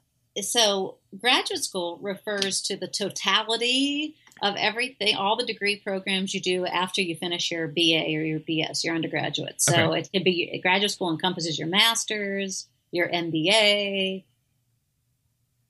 [0.42, 6.66] so graduate school refers to the totality of everything, all the degree programs you do
[6.66, 9.62] after you finish your BA or your BS, your undergraduate.
[9.62, 10.00] So okay.
[10.00, 14.24] it could be graduate school encompasses your master's, your MBA,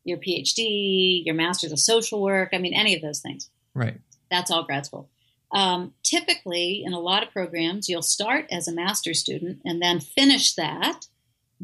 [0.07, 2.51] your PhD, your master's of social work.
[2.53, 3.51] I mean, any of those things.
[3.75, 3.99] Right.
[4.31, 5.09] That's all grad school.
[5.53, 10.01] Um, typically, in a lot of programs, you'll start as a master's student and then
[10.01, 11.07] finish that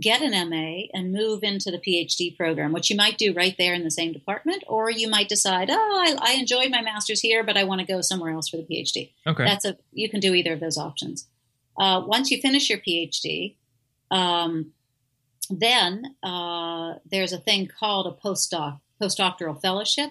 [0.01, 3.75] get an MA and move into the PhD program, which you might do right there
[3.75, 7.45] in the same department, or you might decide, oh, I, I enjoyed my master's here,
[7.45, 9.11] but I want to go somewhere else for the PhD.
[9.27, 11.29] Okay, that's a you can do either of those options.
[11.79, 13.57] Uh, once you finish your PhD,
[14.11, 14.73] um,
[15.51, 20.11] then uh, there's a thing called a postdoc postdoctoral fellowship.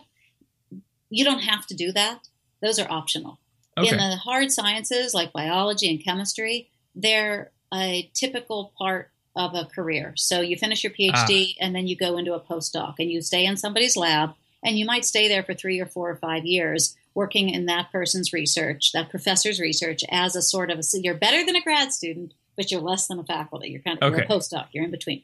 [1.10, 2.28] You don't have to do that;
[2.62, 3.40] those are optional.
[3.78, 3.90] Okay.
[3.90, 10.14] In the hard sciences like biology and chemistry, they're a typical part of a career.
[10.18, 11.58] So you finish your PhD ah.
[11.62, 14.32] and then you go into a postdoc and you stay in somebody's lab
[14.64, 17.92] and you might stay there for three or four or five years working in that
[17.92, 21.92] person's research, that professor's research as a sort of a, you're better than a grad
[21.92, 23.70] student, but you're less than a faculty.
[23.70, 24.18] You're kind of okay.
[24.18, 24.68] you're a postdoc.
[24.72, 25.24] You're in between.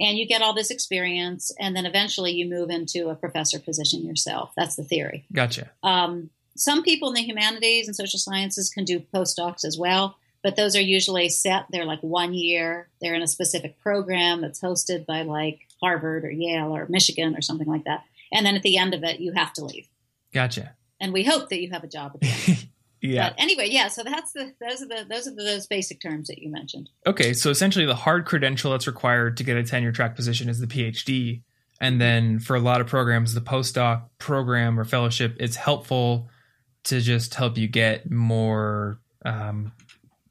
[0.00, 4.06] And you get all this experience, and then eventually you move into a professor position
[4.06, 4.52] yourself.
[4.56, 5.26] That's the theory.
[5.32, 5.70] Gotcha.
[5.82, 10.56] Um, some people in the humanities and social sciences can do postdocs as well but
[10.56, 11.66] those are usually set.
[11.70, 12.88] They're like one year.
[13.00, 17.42] They're in a specific program that's hosted by like Harvard or Yale or Michigan or
[17.42, 18.04] something like that.
[18.32, 19.88] And then at the end of it, you have to leave.
[20.32, 20.74] Gotcha.
[21.00, 22.68] And we hope that you have a job at the end.
[23.00, 23.30] yeah.
[23.30, 23.88] But anyway, yeah.
[23.88, 26.90] So that's the those are the those are the, those basic terms that you mentioned.
[27.06, 30.58] Okay, so essentially, the hard credential that's required to get a tenure track position is
[30.60, 31.42] the PhD,
[31.80, 36.28] and then for a lot of programs, the postdoc program or fellowship is helpful
[36.84, 39.72] to just help you get more um,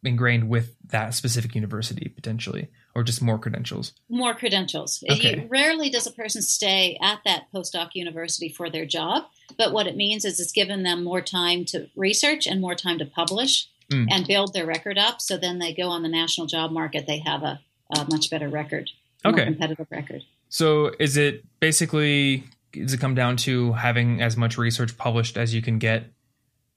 [0.03, 3.93] ingrained with that specific university potentially or just more credentials?
[4.09, 5.03] More credentials.
[5.09, 5.41] Okay.
[5.41, 9.23] you, rarely does a person stay at that postdoc university for their job
[9.57, 12.97] but what it means is it's given them more time to research and more time
[12.97, 14.07] to publish mm.
[14.09, 17.19] and build their record up so then they go on the national job market they
[17.19, 17.59] have a,
[17.95, 18.89] a much better record
[19.25, 19.45] okay.
[19.45, 20.23] competitive record.
[20.49, 25.53] So is it basically does it come down to having as much research published as
[25.53, 26.05] you can get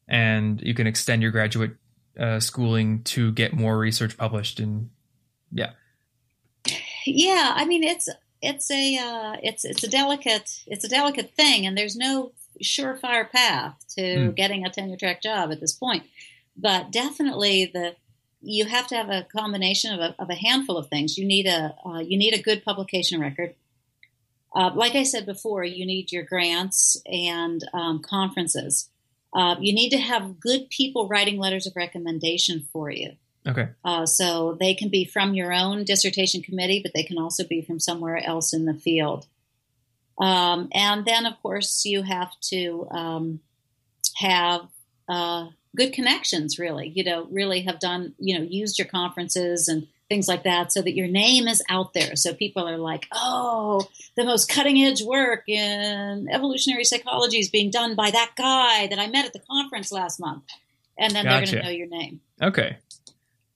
[0.08, 1.72] and you can extend your graduate
[2.18, 4.90] uh, schooling to get more research published and
[5.52, 5.70] yeah
[7.06, 8.08] yeah i mean it's
[8.42, 12.32] it's a uh, it's it's a delicate it's a delicate thing and there's no
[12.62, 14.34] surefire path to mm.
[14.34, 16.04] getting a tenure track job at this point
[16.56, 17.94] but definitely the
[18.42, 21.46] you have to have a combination of a, of a handful of things you need
[21.46, 23.54] a uh, you need a good publication record
[24.54, 28.90] uh, like I said before, you need your grants and um, conferences.
[29.32, 33.12] Uh, you need to have good people writing letters of recommendation for you.
[33.50, 33.68] Okay.
[33.84, 37.62] Uh, so they can be from your own dissertation committee, but they can also be
[37.62, 39.26] from somewhere else in the field.
[40.18, 43.40] Um, and then, of course, you have to um,
[44.16, 44.62] have
[45.08, 46.58] uh, good connections.
[46.58, 50.72] Really, you know, really have done, you know, used your conferences and things like that
[50.72, 52.16] so that your name is out there.
[52.16, 57.70] So people are like, oh, the most cutting edge work in evolutionary psychology is being
[57.70, 60.42] done by that guy that I met at the conference last month.
[60.98, 61.30] And then gotcha.
[61.30, 62.20] they're going to know your name.
[62.42, 62.76] Okay.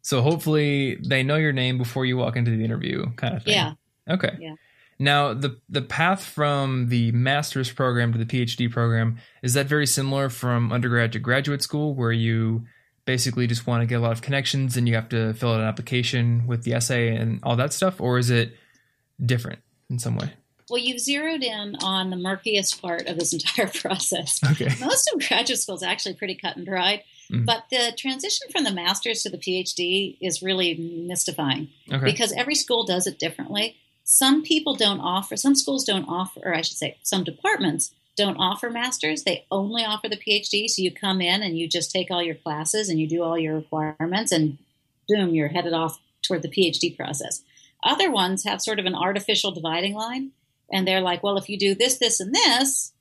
[0.04, 3.54] So hopefully they know your name before you walk into the interview, kind of thing.
[3.54, 3.72] Yeah.
[4.08, 4.36] Okay.
[4.38, 4.54] Yeah.
[4.98, 9.86] Now, the the path from the master's program to the PhD program is that very
[9.86, 12.66] similar from undergrad to graduate school, where you
[13.06, 15.60] basically just want to get a lot of connections and you have to fill out
[15.60, 18.54] an application with the essay and all that stuff, or is it
[19.24, 20.30] different in some way?
[20.68, 24.38] Well, you've zeroed in on the murkiest part of this entire process.
[24.52, 24.68] Okay.
[24.80, 27.44] Most of graduate school is actually pretty cut and dried, mm-hmm.
[27.44, 30.74] but the transition from the master's to the PhD is really
[31.06, 32.04] mystifying okay.
[32.04, 33.76] because every school does it differently.
[34.04, 38.36] Some people don't offer, some schools don't offer, or I should say, some departments don't
[38.36, 39.24] offer masters.
[39.24, 40.68] They only offer the PhD.
[40.68, 43.38] So you come in and you just take all your classes and you do all
[43.38, 44.59] your requirements and
[45.09, 47.42] boom, you're headed off toward the PhD process.
[47.82, 50.30] Other ones have sort of an artificial dividing line.
[50.72, 52.92] And they're like, well, if you do this, this, and this,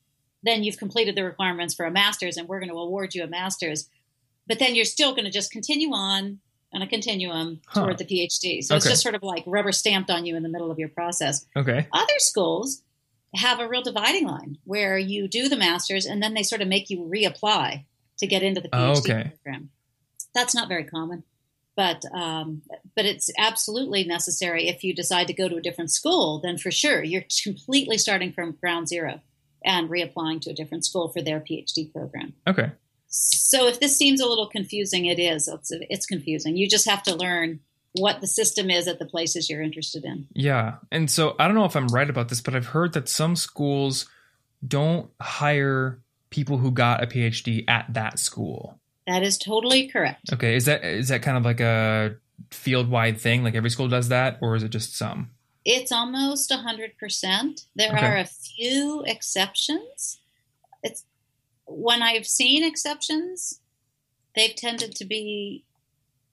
[0.44, 3.28] then you've completed the requirements for a master's and we're going to award you a
[3.28, 3.88] master's.
[4.48, 6.40] But then you're still going to just continue on
[6.74, 7.82] on a continuum huh.
[7.82, 8.64] toward the PhD.
[8.64, 8.78] So okay.
[8.78, 11.46] it's just sort of like rubber stamped on you in the middle of your process.
[11.56, 11.88] Okay.
[11.94, 12.82] Other schools
[13.36, 16.68] have a real dividing line where you do the master's and then they sort of
[16.68, 17.86] make you reapply
[18.18, 19.32] to get into the PhD oh, okay.
[19.44, 19.70] program.
[20.34, 21.24] That's not very common,
[21.76, 22.64] but um,
[22.96, 26.40] but it's absolutely necessary if you decide to go to a different school.
[26.40, 29.22] Then for sure, you're completely starting from ground zero
[29.64, 32.34] and reapplying to a different school for their PhD program.
[32.48, 32.72] Okay.
[33.16, 35.48] So if this seems a little confusing, it is.
[35.48, 36.58] It's, it's confusing.
[36.58, 37.60] You just have to learn
[37.94, 40.28] what the system is at the places you're interested in.
[40.34, 40.78] Yeah.
[40.92, 43.36] And so I don't know if I'm right about this, but I've heard that some
[43.36, 44.08] schools
[44.68, 46.00] don't hire
[46.32, 48.80] people who got a PhD at that school.
[49.06, 50.34] That is totally correct.
[50.34, 50.56] Okay.
[50.56, 52.16] Is that is that kind of like a
[52.50, 53.44] field wide thing?
[53.44, 55.30] Like every school does that, or is it just some?
[55.66, 57.68] It's almost hundred percent.
[57.76, 58.06] There Okay.
[58.06, 60.20] are a few exceptions.
[60.82, 61.06] It's
[61.66, 63.60] when I've seen exceptions,
[64.36, 65.64] they've tended to be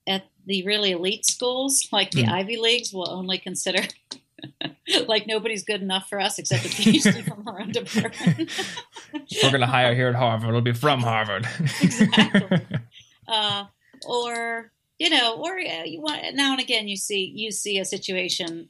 [0.06, 2.30] at the really elite schools, like the Hmm.
[2.30, 3.82] Ivy Leagues will only consider
[5.06, 8.50] like nobody's good enough for us except a PhD from our own department.
[9.12, 10.48] We're going to hire here at Harvard.
[10.48, 11.46] It'll be from Harvard.
[11.82, 12.60] Exactly.
[13.28, 13.64] uh,
[14.06, 17.84] or you know, or uh, you want now and again you see you see a
[17.84, 18.68] situation.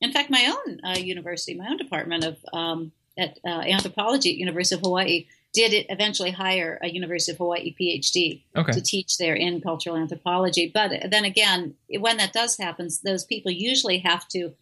[0.00, 4.36] In fact, my own uh, university, my own department of um, at uh, anthropology at
[4.36, 5.26] University of Hawaii
[5.58, 8.70] did it eventually hire a University of Hawaii PhD okay.
[8.70, 10.70] to teach there in cultural anthropology.
[10.72, 14.52] But then again, when that does happen, those people usually have to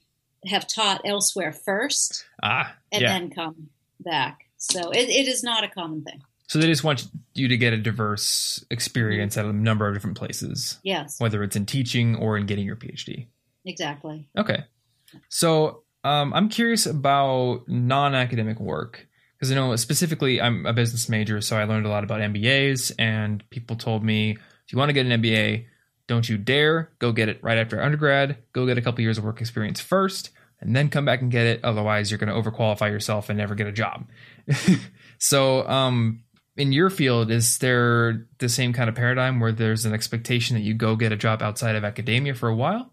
[0.47, 3.09] have taught elsewhere first Ah, and yeah.
[3.09, 3.69] then come
[4.01, 4.47] back.
[4.57, 6.23] So it, it is not a common thing.
[6.49, 10.17] So they just want you to get a diverse experience at a number of different
[10.17, 13.27] places, Yes, whether it's in teaching or in getting your PhD.
[13.67, 14.29] exactly.
[14.39, 14.65] Okay.
[15.29, 19.06] So um, I'm curious about non academic work
[19.37, 22.93] because I know specifically I'm a business major, so I learned a lot about MBAs,
[22.99, 25.67] and people told me if you want to get an MBA,
[26.07, 28.39] don't you dare go get it right after undergrad.
[28.53, 30.31] Go get a couple years of work experience first,
[30.61, 31.61] and then come back and get it.
[31.65, 34.07] Otherwise, you're going to overqualify yourself and never get a job.
[35.19, 36.23] so, um,
[36.57, 40.63] in your field, is there the same kind of paradigm where there's an expectation that
[40.63, 42.91] you go get a job outside of academia for a while?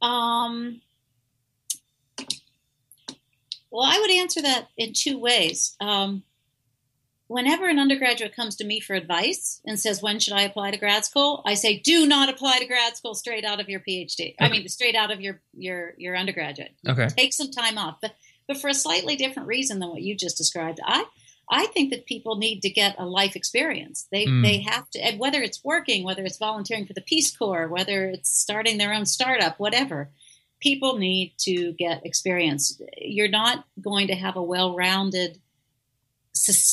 [0.00, 0.80] Um,
[3.78, 5.76] well, I would answer that in two ways.
[5.80, 6.24] Um,
[7.28, 10.76] whenever an undergraduate comes to me for advice and says, "When should I apply to
[10.78, 14.34] grad school?" I say, "Do not apply to grad school straight out of your PhD.
[14.40, 16.74] I mean, straight out of your your your undergraduate.
[16.88, 17.06] Okay.
[17.06, 18.16] Take some time off, but
[18.48, 20.80] but for a slightly different reason than what you just described.
[20.84, 21.04] I
[21.48, 24.08] I think that people need to get a life experience.
[24.10, 24.42] They Mm.
[24.42, 28.08] they have to, and whether it's working, whether it's volunteering for the Peace Corps, whether
[28.08, 30.10] it's starting their own startup, whatever.
[30.60, 32.80] People need to get experience.
[32.96, 35.38] You're not going to have a well-rounded,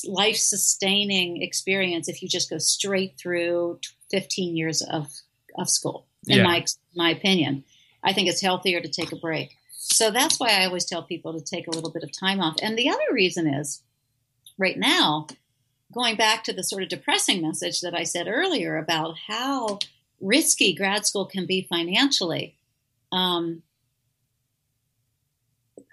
[0.07, 3.79] life-sustaining experience if you just go straight through
[4.11, 5.07] 15 years of
[5.57, 6.07] of school.
[6.27, 6.43] In Yeah.
[6.43, 6.65] my
[6.95, 7.63] my opinion,
[8.03, 9.55] I think it's healthier to take a break.
[9.71, 12.55] So that's why I always tell people to take a little bit of time off.
[12.61, 13.83] And the other reason is
[14.57, 15.27] right now,
[15.93, 19.79] going back to the sort of depressing message that I said earlier about how
[20.19, 22.57] risky grad school can be financially.
[23.11, 23.61] Um,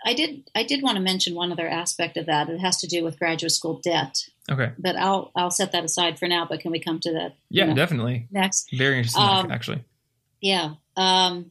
[0.05, 2.48] I did I did want to mention one other aspect of that.
[2.48, 4.70] It has to do with graduate school debt, Okay.
[4.78, 6.46] but I'll I'll set that aside for now.
[6.48, 8.26] But can we come to that Yeah, ne- definitely.
[8.30, 8.68] next?
[8.72, 9.84] Very interesting, Um, actually.
[10.40, 10.74] Yeah.
[10.96, 11.50] Um,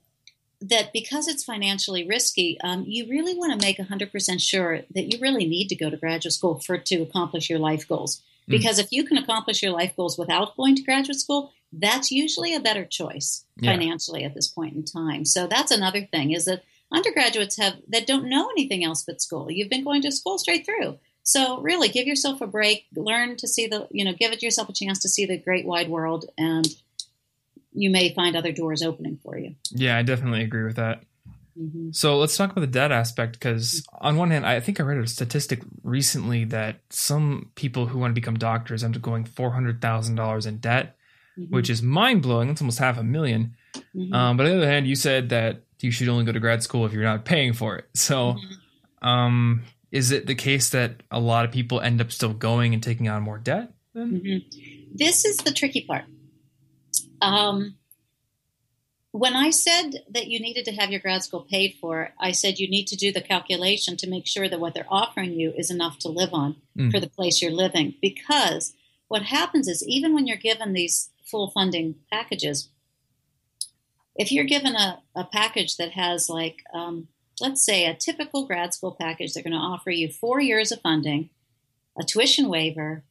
[0.61, 5.19] that because it's financially risky, um, you really want to make 100% sure that you
[5.19, 8.17] really need to go to graduate school for to accomplish your life goals.
[8.47, 8.51] Mm.
[8.51, 12.53] Because if you can accomplish your life goals without going to graduate school, that's usually
[12.53, 13.71] a better choice Yeah.
[13.71, 15.25] financially at this point in time.
[15.25, 19.49] So that's another thing is that undergraduates have that don't know anything else but school.
[19.51, 20.99] You've been going to school straight through.
[21.23, 24.69] So really give yourself a break, learn to see the, you know, give it yourself
[24.69, 26.67] a chance to see the great wide world and
[27.73, 29.55] you may find other doors opening for you.
[29.69, 31.03] Yeah, I definitely agree with that.
[31.57, 34.83] hmm So let's talk about the debt aspect because, on one hand, I think I
[34.83, 39.23] read a statistic recently that some people who want to become doctors end up going
[39.23, 40.97] $400,000 in debt,
[41.49, 42.49] which is mind blowing.
[42.49, 43.55] It's almost half a million.
[43.95, 44.13] Mhm.
[44.13, 46.63] Um, but on the other hand, you said that you should only go to grad
[46.63, 47.85] school if you're not paying for it.
[47.95, 48.35] So,
[49.01, 52.81] um, is it the case that a lot of people end up still going and
[52.81, 53.73] taking on more debt?
[53.95, 54.43] Mhm.
[54.93, 56.05] This is the tricky part.
[57.21, 57.75] Um,
[59.11, 62.59] when I said that you needed to have your grad school paid for, I said
[62.59, 65.69] you need to do the calculation to make sure that what they're offering you is
[65.69, 66.91] enough to live on Mm.
[66.91, 67.95] for the place you're living.
[68.01, 68.73] Because
[69.09, 72.69] what happens is, even when you're given these full funding packages,
[74.15, 77.07] if you're given a, a package that has, like, um,
[77.39, 80.81] let's say, a typical grad school package, they're going to offer you four years of
[80.81, 81.29] funding,
[81.99, 83.03] a tuition waiver,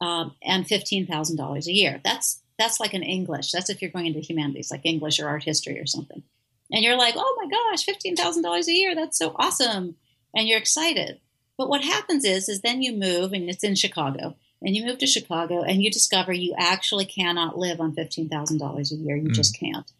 [0.00, 2.00] um, and fifteen thousand dollars a year.
[2.04, 3.52] That's that's like an English.
[3.52, 6.22] That's if you're going into humanities, like English or art history or something.
[6.72, 8.94] And you're like, oh my gosh, fifteen thousand dollars a year.
[8.94, 9.96] That's so awesome,
[10.34, 11.20] and you're excited.
[11.58, 14.36] But what happens is, is then you move, and it's in Chicago.
[14.62, 18.94] and you move to Chicago and you discover you actually cannot live on $15,000 a
[18.94, 19.16] year.
[19.16, 19.34] You Mm.
[19.34, 19.90] just can't.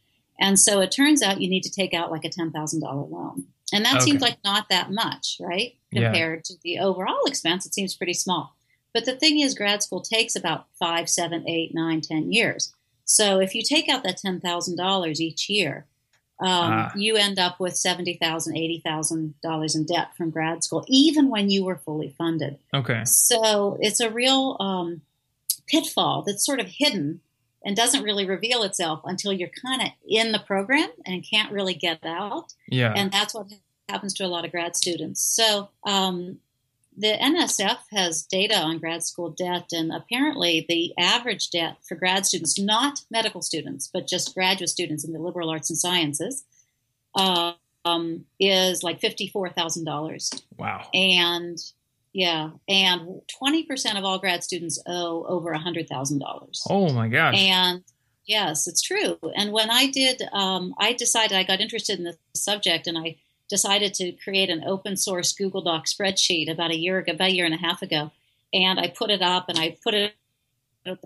[0.41, 3.45] And so it turns out you need to take out like a $10,000 loan.
[3.73, 5.77] And that seems like not that much, right?
[5.93, 6.05] Yeah.
[6.11, 8.57] Compared to the overall expense, it seems pretty small.
[8.93, 12.73] But the thing is, grad school takes about five, seven, eight, nine, ten years.
[13.05, 15.87] So if you take out that $10,000 each year,
[16.41, 16.93] um, Ah.
[16.97, 21.77] you end up with $70,000, $80,000 in debt from grad school, even when you were
[21.77, 22.59] fully funded.
[22.75, 23.05] Okay.
[23.05, 25.03] So it's a real um,
[25.67, 27.21] pitfall that's sort of hidden
[27.65, 31.75] and doesn't really reveal itself until you're kind of in the program and can't really
[31.75, 32.55] get out.
[32.69, 32.93] Yeah.
[32.97, 33.53] And that's what
[33.89, 35.23] happens to a lot of grad students.
[35.23, 36.39] So um,
[36.97, 42.27] the NSF has data on grad school debt, and apparently the average debt for grad
[42.27, 46.45] students, not medical students, but just graduate students in the liberal arts and sciences,
[47.15, 47.53] uh,
[47.85, 50.43] um, is like $54,000.
[50.59, 50.87] wow.
[50.93, 51.59] And
[52.13, 56.61] yeah, and 20% of all grad students owe over a $100,000.
[56.69, 57.37] Oh my gosh.
[57.39, 57.85] And
[58.25, 59.19] yes, it's true.
[59.37, 63.17] And when I did, um, I decided I got interested in the subject and I
[63.49, 67.35] decided to create an open source Google Doc spreadsheet about a year ago, about a
[67.35, 68.11] year and a half ago.
[68.53, 70.15] And I put it up and I put it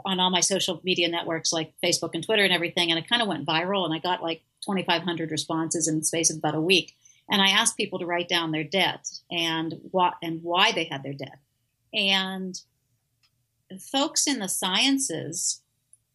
[0.05, 2.91] on all my social media networks like Facebook and Twitter and everything.
[2.91, 6.31] And it kind of went viral and I got like 2,500 responses in the space
[6.31, 6.95] of about a week.
[7.31, 11.03] And I asked people to write down their debt and what and why they had
[11.03, 11.39] their debt.
[11.93, 12.61] And
[13.79, 15.63] folks in the sciences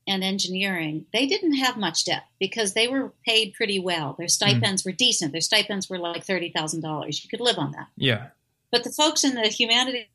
[0.07, 4.15] and engineering, they didn't have much debt because they were paid pretty well.
[4.17, 4.51] Their mm-hmm.
[4.51, 5.31] stipends were decent.
[5.31, 7.23] Their stipends were like $30,000.
[7.23, 7.87] You could live on that.
[7.95, 8.27] yeah.
[8.71, 10.05] But the folks in the humanities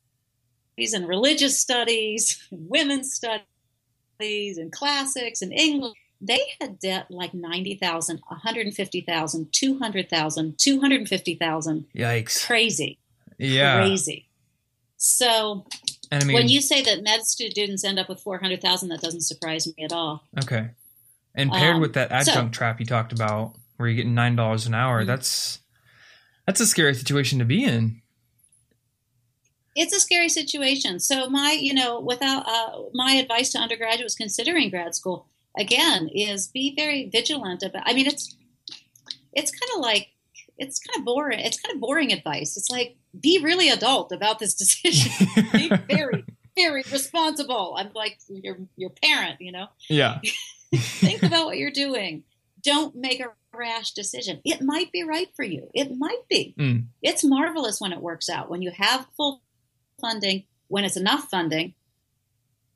[0.93, 9.47] and religious studies, women's studies, and classics and English, they had debt like 90,000, 150,000,
[9.51, 11.85] 200,000, 250,000.
[11.95, 12.45] Yikes.
[12.45, 12.99] Crazy.
[13.37, 13.77] Yeah.
[13.81, 14.27] Crazy.
[14.97, 15.65] So
[16.11, 19.21] And I mean, when you say that med students end up with 400,000, that doesn't
[19.21, 20.23] surprise me at all.
[20.41, 20.69] okay.
[21.37, 24.37] And paired Um, with that so- adjunct trap you talked about, where you're getting nine
[24.37, 25.07] dollars an hour, Mhm.
[25.07, 25.59] that's
[26.47, 28.01] that's a scary situation to be in.
[29.77, 31.01] it's a scary situation.
[31.01, 36.47] So my, you know, without uh, my advice to undergraduates considering grad school again is
[36.47, 37.83] be very vigilant about.
[37.85, 38.35] I mean, it's
[39.33, 40.09] it's kind of like
[40.57, 41.39] it's kind of boring.
[41.39, 42.57] It's kind of boring advice.
[42.57, 45.11] It's like be really adult about this decision.
[45.51, 46.25] be very
[46.55, 47.75] very responsible.
[47.77, 49.67] I'm like your your parent, you know.
[49.89, 50.19] yeah.
[50.75, 52.23] Think about what you're doing.
[52.61, 54.41] Don't make a rash decision.
[54.43, 55.69] It might be right for you.
[55.73, 56.55] It might be.
[56.59, 56.85] Mm.
[57.01, 58.49] It's marvelous when it works out.
[58.49, 59.41] When you have full
[60.01, 61.75] funding, when it's enough funding,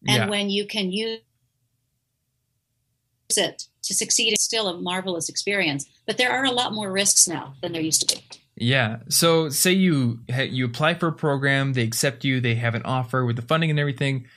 [0.07, 0.29] and yeah.
[0.29, 1.19] when you can use
[3.37, 4.33] it to succeed.
[4.33, 5.85] It's still a marvelous experience.
[6.05, 8.23] But there are a lot more risks now than there used to be.
[8.55, 8.97] Yeah.
[9.07, 13.25] So say you you apply for a program, they accept you, they have an offer
[13.25, 14.27] with the funding and everything.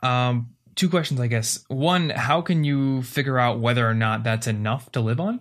[0.00, 1.64] Um, two questions, I guess.
[1.66, 5.40] One, how can you figure out whether or not that's enough to live on?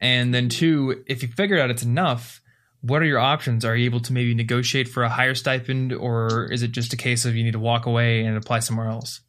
[0.00, 2.42] And then two, if you figure out it's enough,
[2.82, 3.64] what are your options?
[3.64, 6.96] Are you able to maybe negotiate for a higher stipend, or is it just a
[6.96, 9.20] case of you need to walk away and apply somewhere else?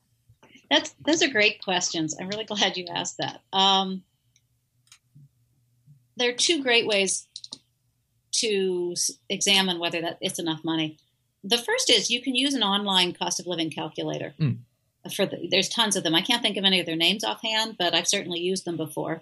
[0.70, 2.16] That's those are great questions.
[2.20, 3.42] I'm really glad you asked that.
[3.52, 4.04] Um,
[6.18, 7.26] there are two great ways
[8.32, 8.96] to
[9.30, 10.98] examine whether that it's enough money.
[11.44, 14.34] The first is you can use an online cost of living calculator.
[14.40, 14.58] Mm.
[15.16, 16.14] For the, there's tons of them.
[16.14, 19.22] I can't think of any of their names offhand, but I've certainly used them before.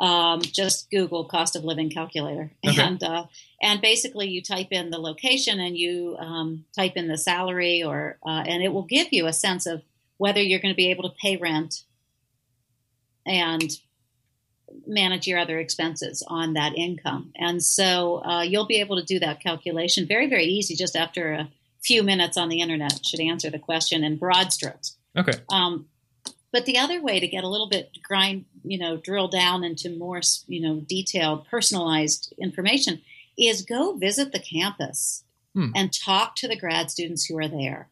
[0.00, 2.80] Um, just Google cost of living calculator, Okay.
[2.80, 3.24] and uh,
[3.60, 8.16] and basically you type in the location and you um, type in the salary, or
[8.24, 9.82] uh, and it will give you a sense of
[10.20, 11.84] whether you're going to be able to pay rent
[13.24, 13.70] and
[14.86, 17.32] manage your other expenses on that income.
[17.36, 21.32] And so uh, you'll be able to do that calculation very, very easy just after
[21.32, 21.48] a
[21.82, 24.98] few minutes on the internet should answer the question in broad strokes.
[25.16, 25.38] Okay.
[25.48, 25.86] Um,
[26.52, 29.88] but the other way to get a little bit grind, you know, drill down into
[29.88, 33.00] more, you know, detailed, personalized information
[33.38, 35.70] is go visit the campus Hmm.
[35.74, 37.88] and talk to the grad students who are there.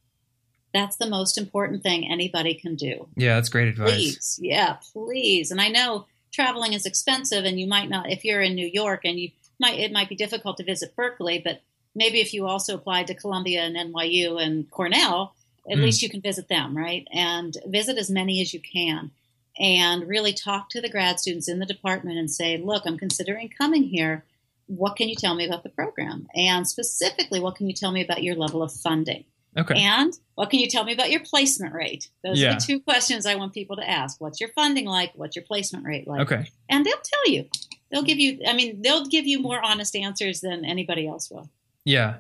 [0.78, 3.08] That's the most important thing anybody can do.
[3.16, 3.90] Yeah, that's great advice.
[3.92, 5.50] Please, yeah, please.
[5.50, 9.00] And I know traveling is expensive, and you might not if you're in New York,
[9.04, 11.62] and you might it might be difficult to visit Berkeley, but
[11.96, 15.34] maybe if you also applied to Columbia and NYU and Cornell,
[15.68, 15.82] at Mm.
[15.82, 17.06] least you can visit them, right?
[17.12, 19.10] And visit as many as you can,
[19.58, 23.48] and really talk to the grad students in the department and say, "Look, I'm considering
[23.48, 24.24] coming here.
[24.68, 26.28] What can you tell me about the program?
[26.36, 29.24] And specifically, what can you tell me about your level of funding?"
[29.58, 29.74] Okay.
[29.76, 32.08] And what can you tell me about your placement rate?
[32.22, 32.50] Those Yeah.
[32.50, 34.20] are the two questions I want people to ask.
[34.20, 35.12] What's your funding like?
[35.16, 36.20] What's your placement rate like?
[36.20, 36.48] Okay.
[36.68, 37.48] And they'll tell you.
[37.90, 41.48] They'll give you, I mean, they'll give you more honest answers than anybody else will.
[41.84, 42.16] Yeah.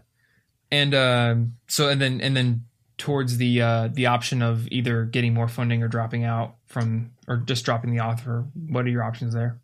[0.70, 2.64] And um, so and then and then
[2.98, 7.38] towards the uh, the option of either getting more funding or dropping out from, or
[7.38, 8.46] just dropping the offer?
[8.68, 9.60] What are your options there?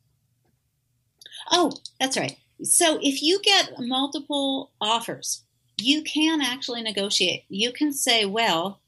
[1.50, 2.36] Oh, that's right.
[2.62, 5.42] So if you get multiple offers,
[5.76, 7.44] you can actually negotiate.
[7.48, 8.80] You can say, well,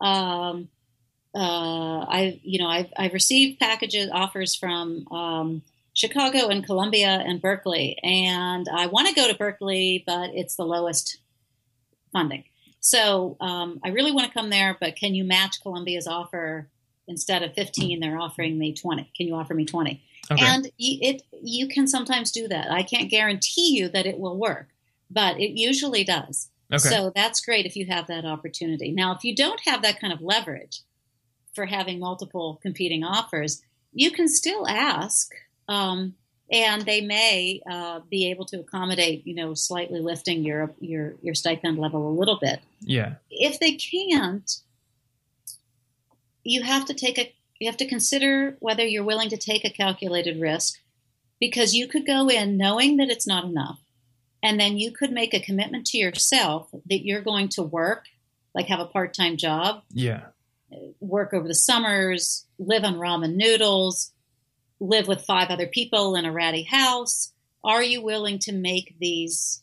[0.00, 0.68] um,
[1.34, 5.62] uh, I, you know, I've, I've received packages offers from um,
[5.94, 10.64] Chicago and Columbia and Berkeley, and I want to go to Berkeley, but it's the
[10.64, 11.18] lowest
[12.12, 12.44] funding.
[12.80, 16.68] So um, I really want to come there, but can you match Columbia's offer?
[17.10, 19.10] Instead of 15, they're offering me 20.
[19.16, 20.02] Can you offer me 20?
[20.30, 20.44] Okay.
[20.44, 22.70] And it you can sometimes do that.
[22.70, 24.68] I can't guarantee you that it will work,
[25.10, 26.50] but it usually does.
[26.72, 26.78] Okay.
[26.78, 28.92] So that's great if you have that opportunity.
[28.92, 30.82] Now, if you don't have that kind of leverage
[31.54, 35.32] for having multiple competing offers, you can still ask,
[35.66, 36.14] um,
[36.52, 41.34] and they may uh, be able to accommodate, you know, slightly lifting your your your
[41.34, 42.60] stipend level a little bit.
[42.80, 43.14] Yeah.
[43.30, 44.50] If they can't,
[46.44, 49.70] you have to take a you have to consider whether you're willing to take a
[49.70, 50.74] calculated risk
[51.40, 53.80] because you could go in knowing that it's not enough.
[54.42, 58.04] And then you could make a commitment to yourself that you're going to work,
[58.54, 59.82] like have a part time job.
[59.90, 60.26] Yeah.
[61.00, 64.12] Work over the summers, live on ramen noodles,
[64.80, 67.32] live with five other people in a ratty house.
[67.64, 69.62] Are you willing to make these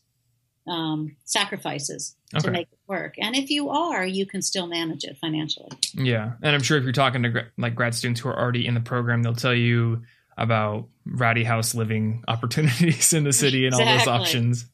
[0.67, 2.45] um, sacrifices okay.
[2.45, 3.15] to make it work.
[3.19, 5.69] And if you are, you can still manage it financially.
[5.93, 8.73] Yeah, and I'm sure if you're talking to like grad students who are already in
[8.73, 10.03] the program, they'll tell you
[10.38, 13.91] about ratty house living opportunities in the city and exactly.
[13.91, 14.65] all those options.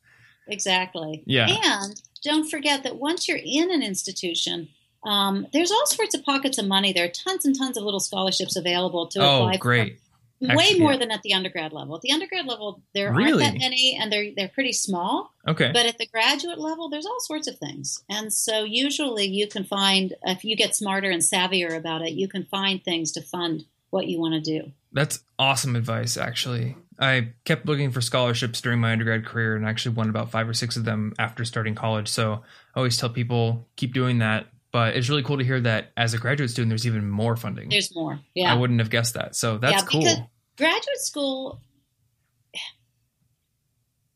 [0.48, 1.24] Exactly.
[1.26, 1.48] Yeah.
[1.50, 4.70] And don't forget that once you're in an institution,
[5.04, 6.94] um, there's all sorts of pockets of money.
[6.94, 9.58] There are tons and tons of little scholarships available to oh, apply.
[9.58, 10.00] great.
[10.40, 11.96] For way more than at the undergrad level.
[11.96, 13.44] At the undergrad level, there really?
[13.44, 15.32] aren't that many, and they're they're pretty small.
[15.48, 15.70] Okay.
[15.72, 19.64] But at the graduate level, there's all sorts of things, and so usually you can
[19.64, 23.66] find if you get smarter and savvier about it, you can find things to fund
[23.92, 24.72] what you want to do.
[24.94, 26.18] That's awesome advice.
[26.18, 30.48] Actually, I kept looking for scholarships during my undergrad career, and actually won about five
[30.48, 32.08] or six of them after starting college.
[32.08, 32.34] So
[32.76, 34.48] I always tell people keep doing that.
[34.72, 37.70] But it's really cool to hear that as a graduate student there's even more funding.
[37.70, 38.54] There's more yeah.
[38.54, 39.36] I wouldn't have guessed that.
[39.36, 40.32] So that's yeah, cool
[40.62, 41.60] graduate school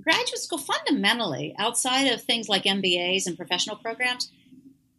[0.03, 4.31] graduate school fundamentally outside of things like mbas and professional programs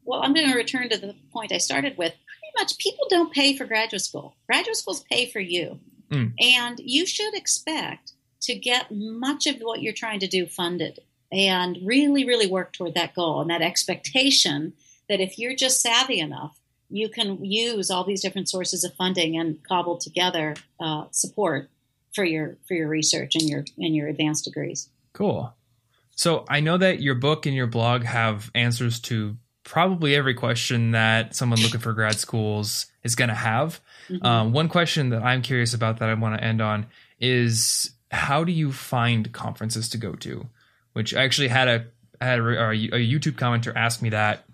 [0.05, 2.15] well i'm going to return to the point i started with
[2.57, 5.79] much people don't pay for graduate school graduate schools pay for you
[6.11, 6.33] mm.
[6.41, 11.01] and you should expect to get much of what you're trying to do funded
[11.33, 14.73] and really really work toward that goal and that expectation
[15.09, 19.37] that if you're just savvy enough, you can use all these different sources of funding
[19.37, 21.71] and cobble together uh, support
[22.15, 24.89] for your for your research and your and your advanced degrees.
[25.13, 25.53] Cool.
[26.15, 29.37] So I know that your book and your blog have answers to
[29.67, 33.81] probably every question that someone looking for grad schools is going to have.
[34.09, 34.25] Mm-hmm.
[34.25, 36.87] Um, one question that I'm curious about that I want to end on
[37.21, 40.47] is how do you find conferences to go to?
[40.93, 41.87] Which I actually had a
[42.21, 44.45] had a, a YouTube commenter ask me that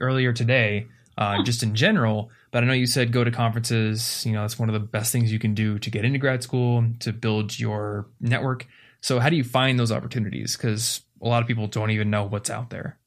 [0.00, 2.30] earlier today, uh, just in general.
[2.50, 4.26] But I know you said go to conferences.
[4.26, 6.42] You know, that's one of the best things you can do to get into grad
[6.42, 8.66] school, to build your network.
[9.00, 10.56] So, how do you find those opportunities?
[10.56, 12.98] Because a lot of people don't even know what's out there.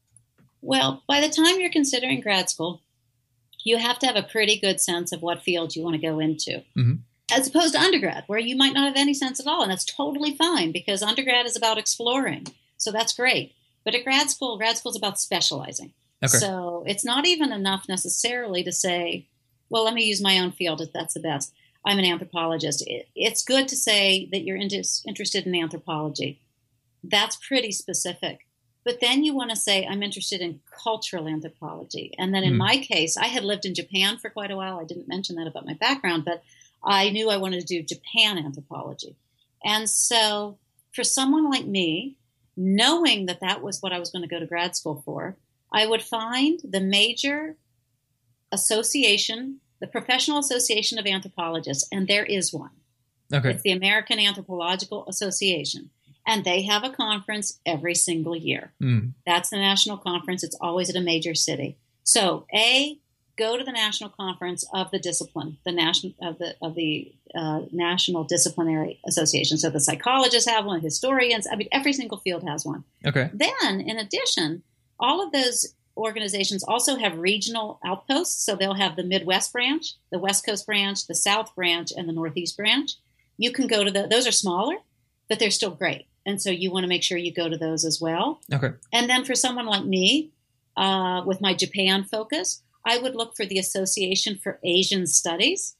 [0.62, 2.82] Well, by the time you're considering grad school,
[3.64, 6.20] you have to have a pretty good sense of what field you want to go
[6.20, 6.64] into.
[6.78, 6.94] Mm-hmm.
[7.32, 9.62] As opposed to undergrad, where you might not have any sense at all.
[9.62, 12.48] And that's totally fine because undergrad is about exploring.
[12.78, 13.54] So that's great.
[13.86, 15.94] But at grad school, grad school is about specializing.
[16.24, 16.38] Okay.
[16.38, 19.28] So it's not even enough necessarily to say,
[19.70, 21.54] well, let me use my own field if that's the best.
[21.86, 22.84] I'm an anthropologist.
[23.16, 26.42] it's good to say that you're interested in anthropology.
[27.04, 28.46] That's pretty specific.
[28.90, 32.12] But then you want to say, I'm interested in cultural anthropology.
[32.18, 32.58] And then in mm.
[32.58, 34.80] my case, I had lived in Japan for quite a while.
[34.80, 36.42] I didn't mention that about my background, but
[36.84, 39.16] I knew I wanted to do Japan anthropology.
[39.64, 40.58] And so
[40.92, 42.16] for someone like me,
[42.58, 45.38] knowing that that was what I was going to go to grad school for,
[45.72, 47.58] I would find the major
[48.52, 52.72] association, the Professional Association of Anthropologists, and there is one.
[53.32, 53.52] Okay.
[53.52, 55.92] It's the American Anthropological Association.
[56.28, 58.72] And they have a conference every single year.
[58.82, 59.14] Mm.
[59.26, 60.44] That's the national conference.
[60.44, 61.78] It's always at a major city.
[62.04, 63.00] So, A,
[63.38, 67.62] go to the national conference of the discipline, the national of the of the uh,
[67.72, 69.58] National Disciplinary Association.
[69.58, 71.48] So the psychologists have one, historians.
[71.52, 72.84] I mean, every single field has one.
[73.06, 73.30] Okay.
[73.34, 74.64] Then, in addition,
[75.00, 78.46] all of those organizations also have regional outposts.
[78.46, 82.14] So they'll have the Midwest branch, the West Coast branch, the South branch, and the
[82.14, 82.94] Northeast branch.
[83.38, 84.76] You can go to the, those are smaller,
[85.30, 86.08] but they're still great.
[86.26, 88.42] And so you want to make sure you go to those as well.
[88.52, 88.72] Okay.
[88.92, 90.32] And then for someone like me,
[90.76, 95.76] uh, with my Japan focus, I would look for the Association for Asian Studies.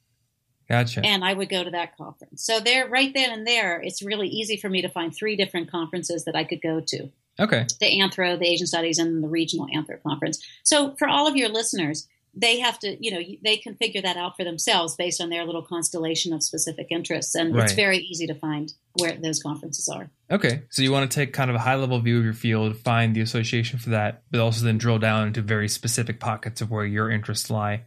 [0.68, 1.04] Gotcha.
[1.04, 2.44] And I would go to that conference.
[2.44, 5.72] So there, right then and there, it's really easy for me to find three different
[5.72, 7.66] conferences that I could go to: okay.
[7.80, 10.46] the Anthro, the Asian Studies, and the Regional Anthro Conference.
[10.64, 14.18] So for all of your listeners, they have to, you know, they can figure that
[14.18, 17.66] out for themselves based on their little constellation of specific interests, and Right.
[17.66, 20.10] it's very easy to find where those conferences are.
[20.30, 20.64] Okay.
[20.70, 23.16] So you want to take kind of a high level view of your field, find
[23.16, 26.86] the association for that, but also then drill down into very specific pockets of where
[26.86, 27.84] your interests lie.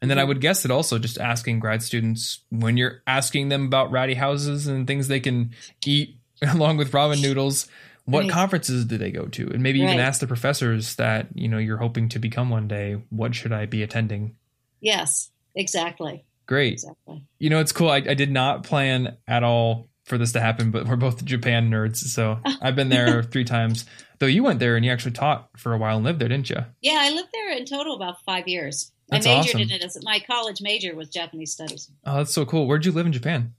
[0.00, 0.28] And then I mm-hmm.
[0.28, 4.66] would guess that also just asking grad students when you're asking them about ratty houses
[4.66, 5.52] and things they can
[5.86, 7.68] eat along with ramen noodles,
[8.06, 8.30] what Right.
[8.30, 9.50] conferences do they go to?
[9.50, 10.02] And maybe even Right.
[10.04, 13.66] ask the professors that, you know, you're hoping to become one day, what should I
[13.66, 14.36] be attending?
[14.80, 16.74] Yes, exactly, Great.
[16.74, 17.24] exactly.
[17.38, 17.88] You know, it's cool.
[17.88, 21.70] I, I did not plan at all for this to happen, but we're both Japan
[21.70, 21.96] nerds.
[21.96, 23.86] So I've been there three times.
[24.18, 26.50] Though you went there and you actually taught for a while and lived there, didn't
[26.50, 26.62] you?
[26.82, 28.92] Yeah, I lived there in total about five years.
[29.08, 29.60] That's I majored awesome.
[29.62, 31.90] in it as my college major was Japanese studies.
[32.04, 32.66] Oh, that's so cool.
[32.66, 33.54] Where'd you live in Japan?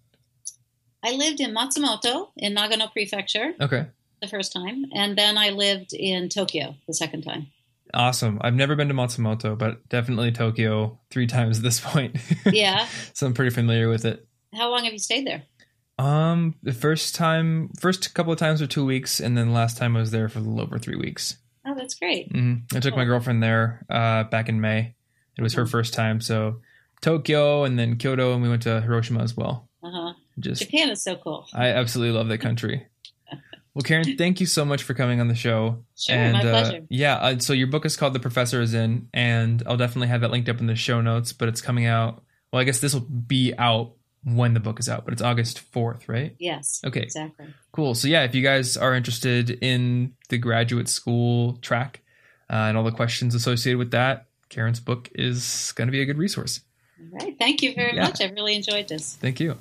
[1.03, 3.87] I lived in Matsumoto in Nagano Prefecture Okay.
[4.21, 7.47] The first time, and then I lived in Tokyo the second time.
[7.93, 8.39] Awesome.
[8.41, 12.17] I've never been to Matsumoto, but definitely Tokyo three times at this point.
[12.45, 12.87] Yeah.
[13.13, 14.27] so I'm pretty familiar with it.
[14.53, 15.43] How long have you stayed there?
[15.97, 19.95] Um, the first time, first couple of times were two weeks, and then last time
[19.95, 21.37] I was there for a little over three weeks.
[21.65, 22.31] Oh, that's great.
[22.31, 24.95] hmm I took my girlfriend there uh, back in May.
[25.37, 25.71] It was her Mhm.
[25.71, 26.61] first time, so
[27.01, 29.69] Tokyo and then Kyoto, and we went to Hiroshima as well.
[29.83, 30.13] Uh huh.
[30.39, 31.45] Just Japan is so cool.
[31.53, 32.85] I absolutely love that country.
[33.75, 35.83] Well, Karen, thank you so much for coming on the show.
[35.97, 36.85] Sure, and my uh, pleasure.
[36.89, 40.21] yeah, uh, so your book is called The Professor is In, and I'll definitely have
[40.21, 41.33] that linked up in the show notes.
[41.33, 42.23] But it's coming out.
[42.53, 43.91] Well, I guess this will be out
[44.23, 46.35] when the book is out, but it's August fourth, right?
[46.39, 46.81] Yes.
[46.85, 47.01] Okay.
[47.01, 47.47] Exactly.
[47.73, 47.93] Cool.
[47.95, 52.01] So yeah, if you guys are interested in the graduate school track
[52.49, 56.05] uh, and all the questions associated with that, Karen's book is going to be a
[56.05, 56.61] good resource.
[57.11, 57.37] All right.
[57.37, 58.03] Thank you very Yeah.
[58.03, 58.21] much.
[58.21, 59.15] I really enjoyed this.
[59.17, 59.57] Thank you.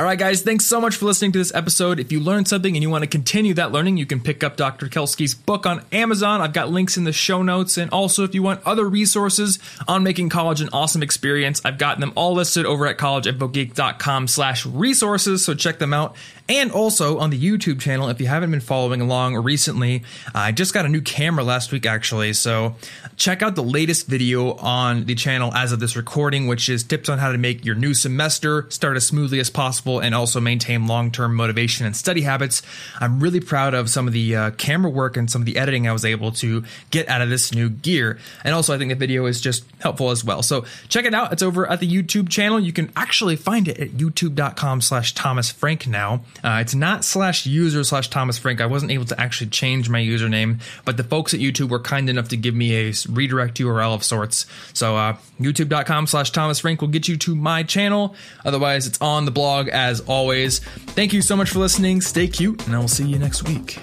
[0.00, 2.00] All right, guys, thanks so much for listening to this episode.
[2.00, 4.56] If you learned something and you want to continue that learning, you can pick up
[4.56, 4.86] Dr.
[4.86, 6.40] Kelsky's book on Amazon.
[6.40, 7.76] I've got links in the show notes.
[7.76, 12.00] And also, if you want other resources on making college an awesome experience, I've got
[12.00, 15.44] them all listed over at collegeinfogeek.com slash resources.
[15.44, 16.16] So check them out.
[16.50, 20.02] And also on the YouTube channel, if you haven't been following along recently,
[20.34, 22.32] I just got a new camera last week, actually.
[22.32, 22.74] So
[23.16, 27.08] check out the latest video on the channel as of this recording, which is tips
[27.08, 30.88] on how to make your new semester start as smoothly as possible and also maintain
[30.88, 32.62] long term motivation and study habits.
[32.98, 35.86] I'm really proud of some of the uh, camera work and some of the editing
[35.86, 38.18] I was able to get out of this new gear.
[38.42, 40.42] And also, I think the video is just helpful as well.
[40.42, 41.32] So check it out.
[41.32, 42.58] It's over at the YouTube channel.
[42.58, 46.22] You can actually find it at youtube.com slash Thomas Frank now.
[46.42, 48.60] Uh, it's not slash user slash Thomas Frank.
[48.60, 52.08] I wasn't able to actually change my username, but the folks at YouTube were kind
[52.08, 54.46] enough to give me a redirect URL of sorts.
[54.72, 58.14] So uh, youtube.com slash Thomas Frank will get you to my channel.
[58.44, 60.58] Otherwise, it's on the blog as always.
[60.58, 62.00] Thank you so much for listening.
[62.00, 63.78] Stay cute, and I will see you next week.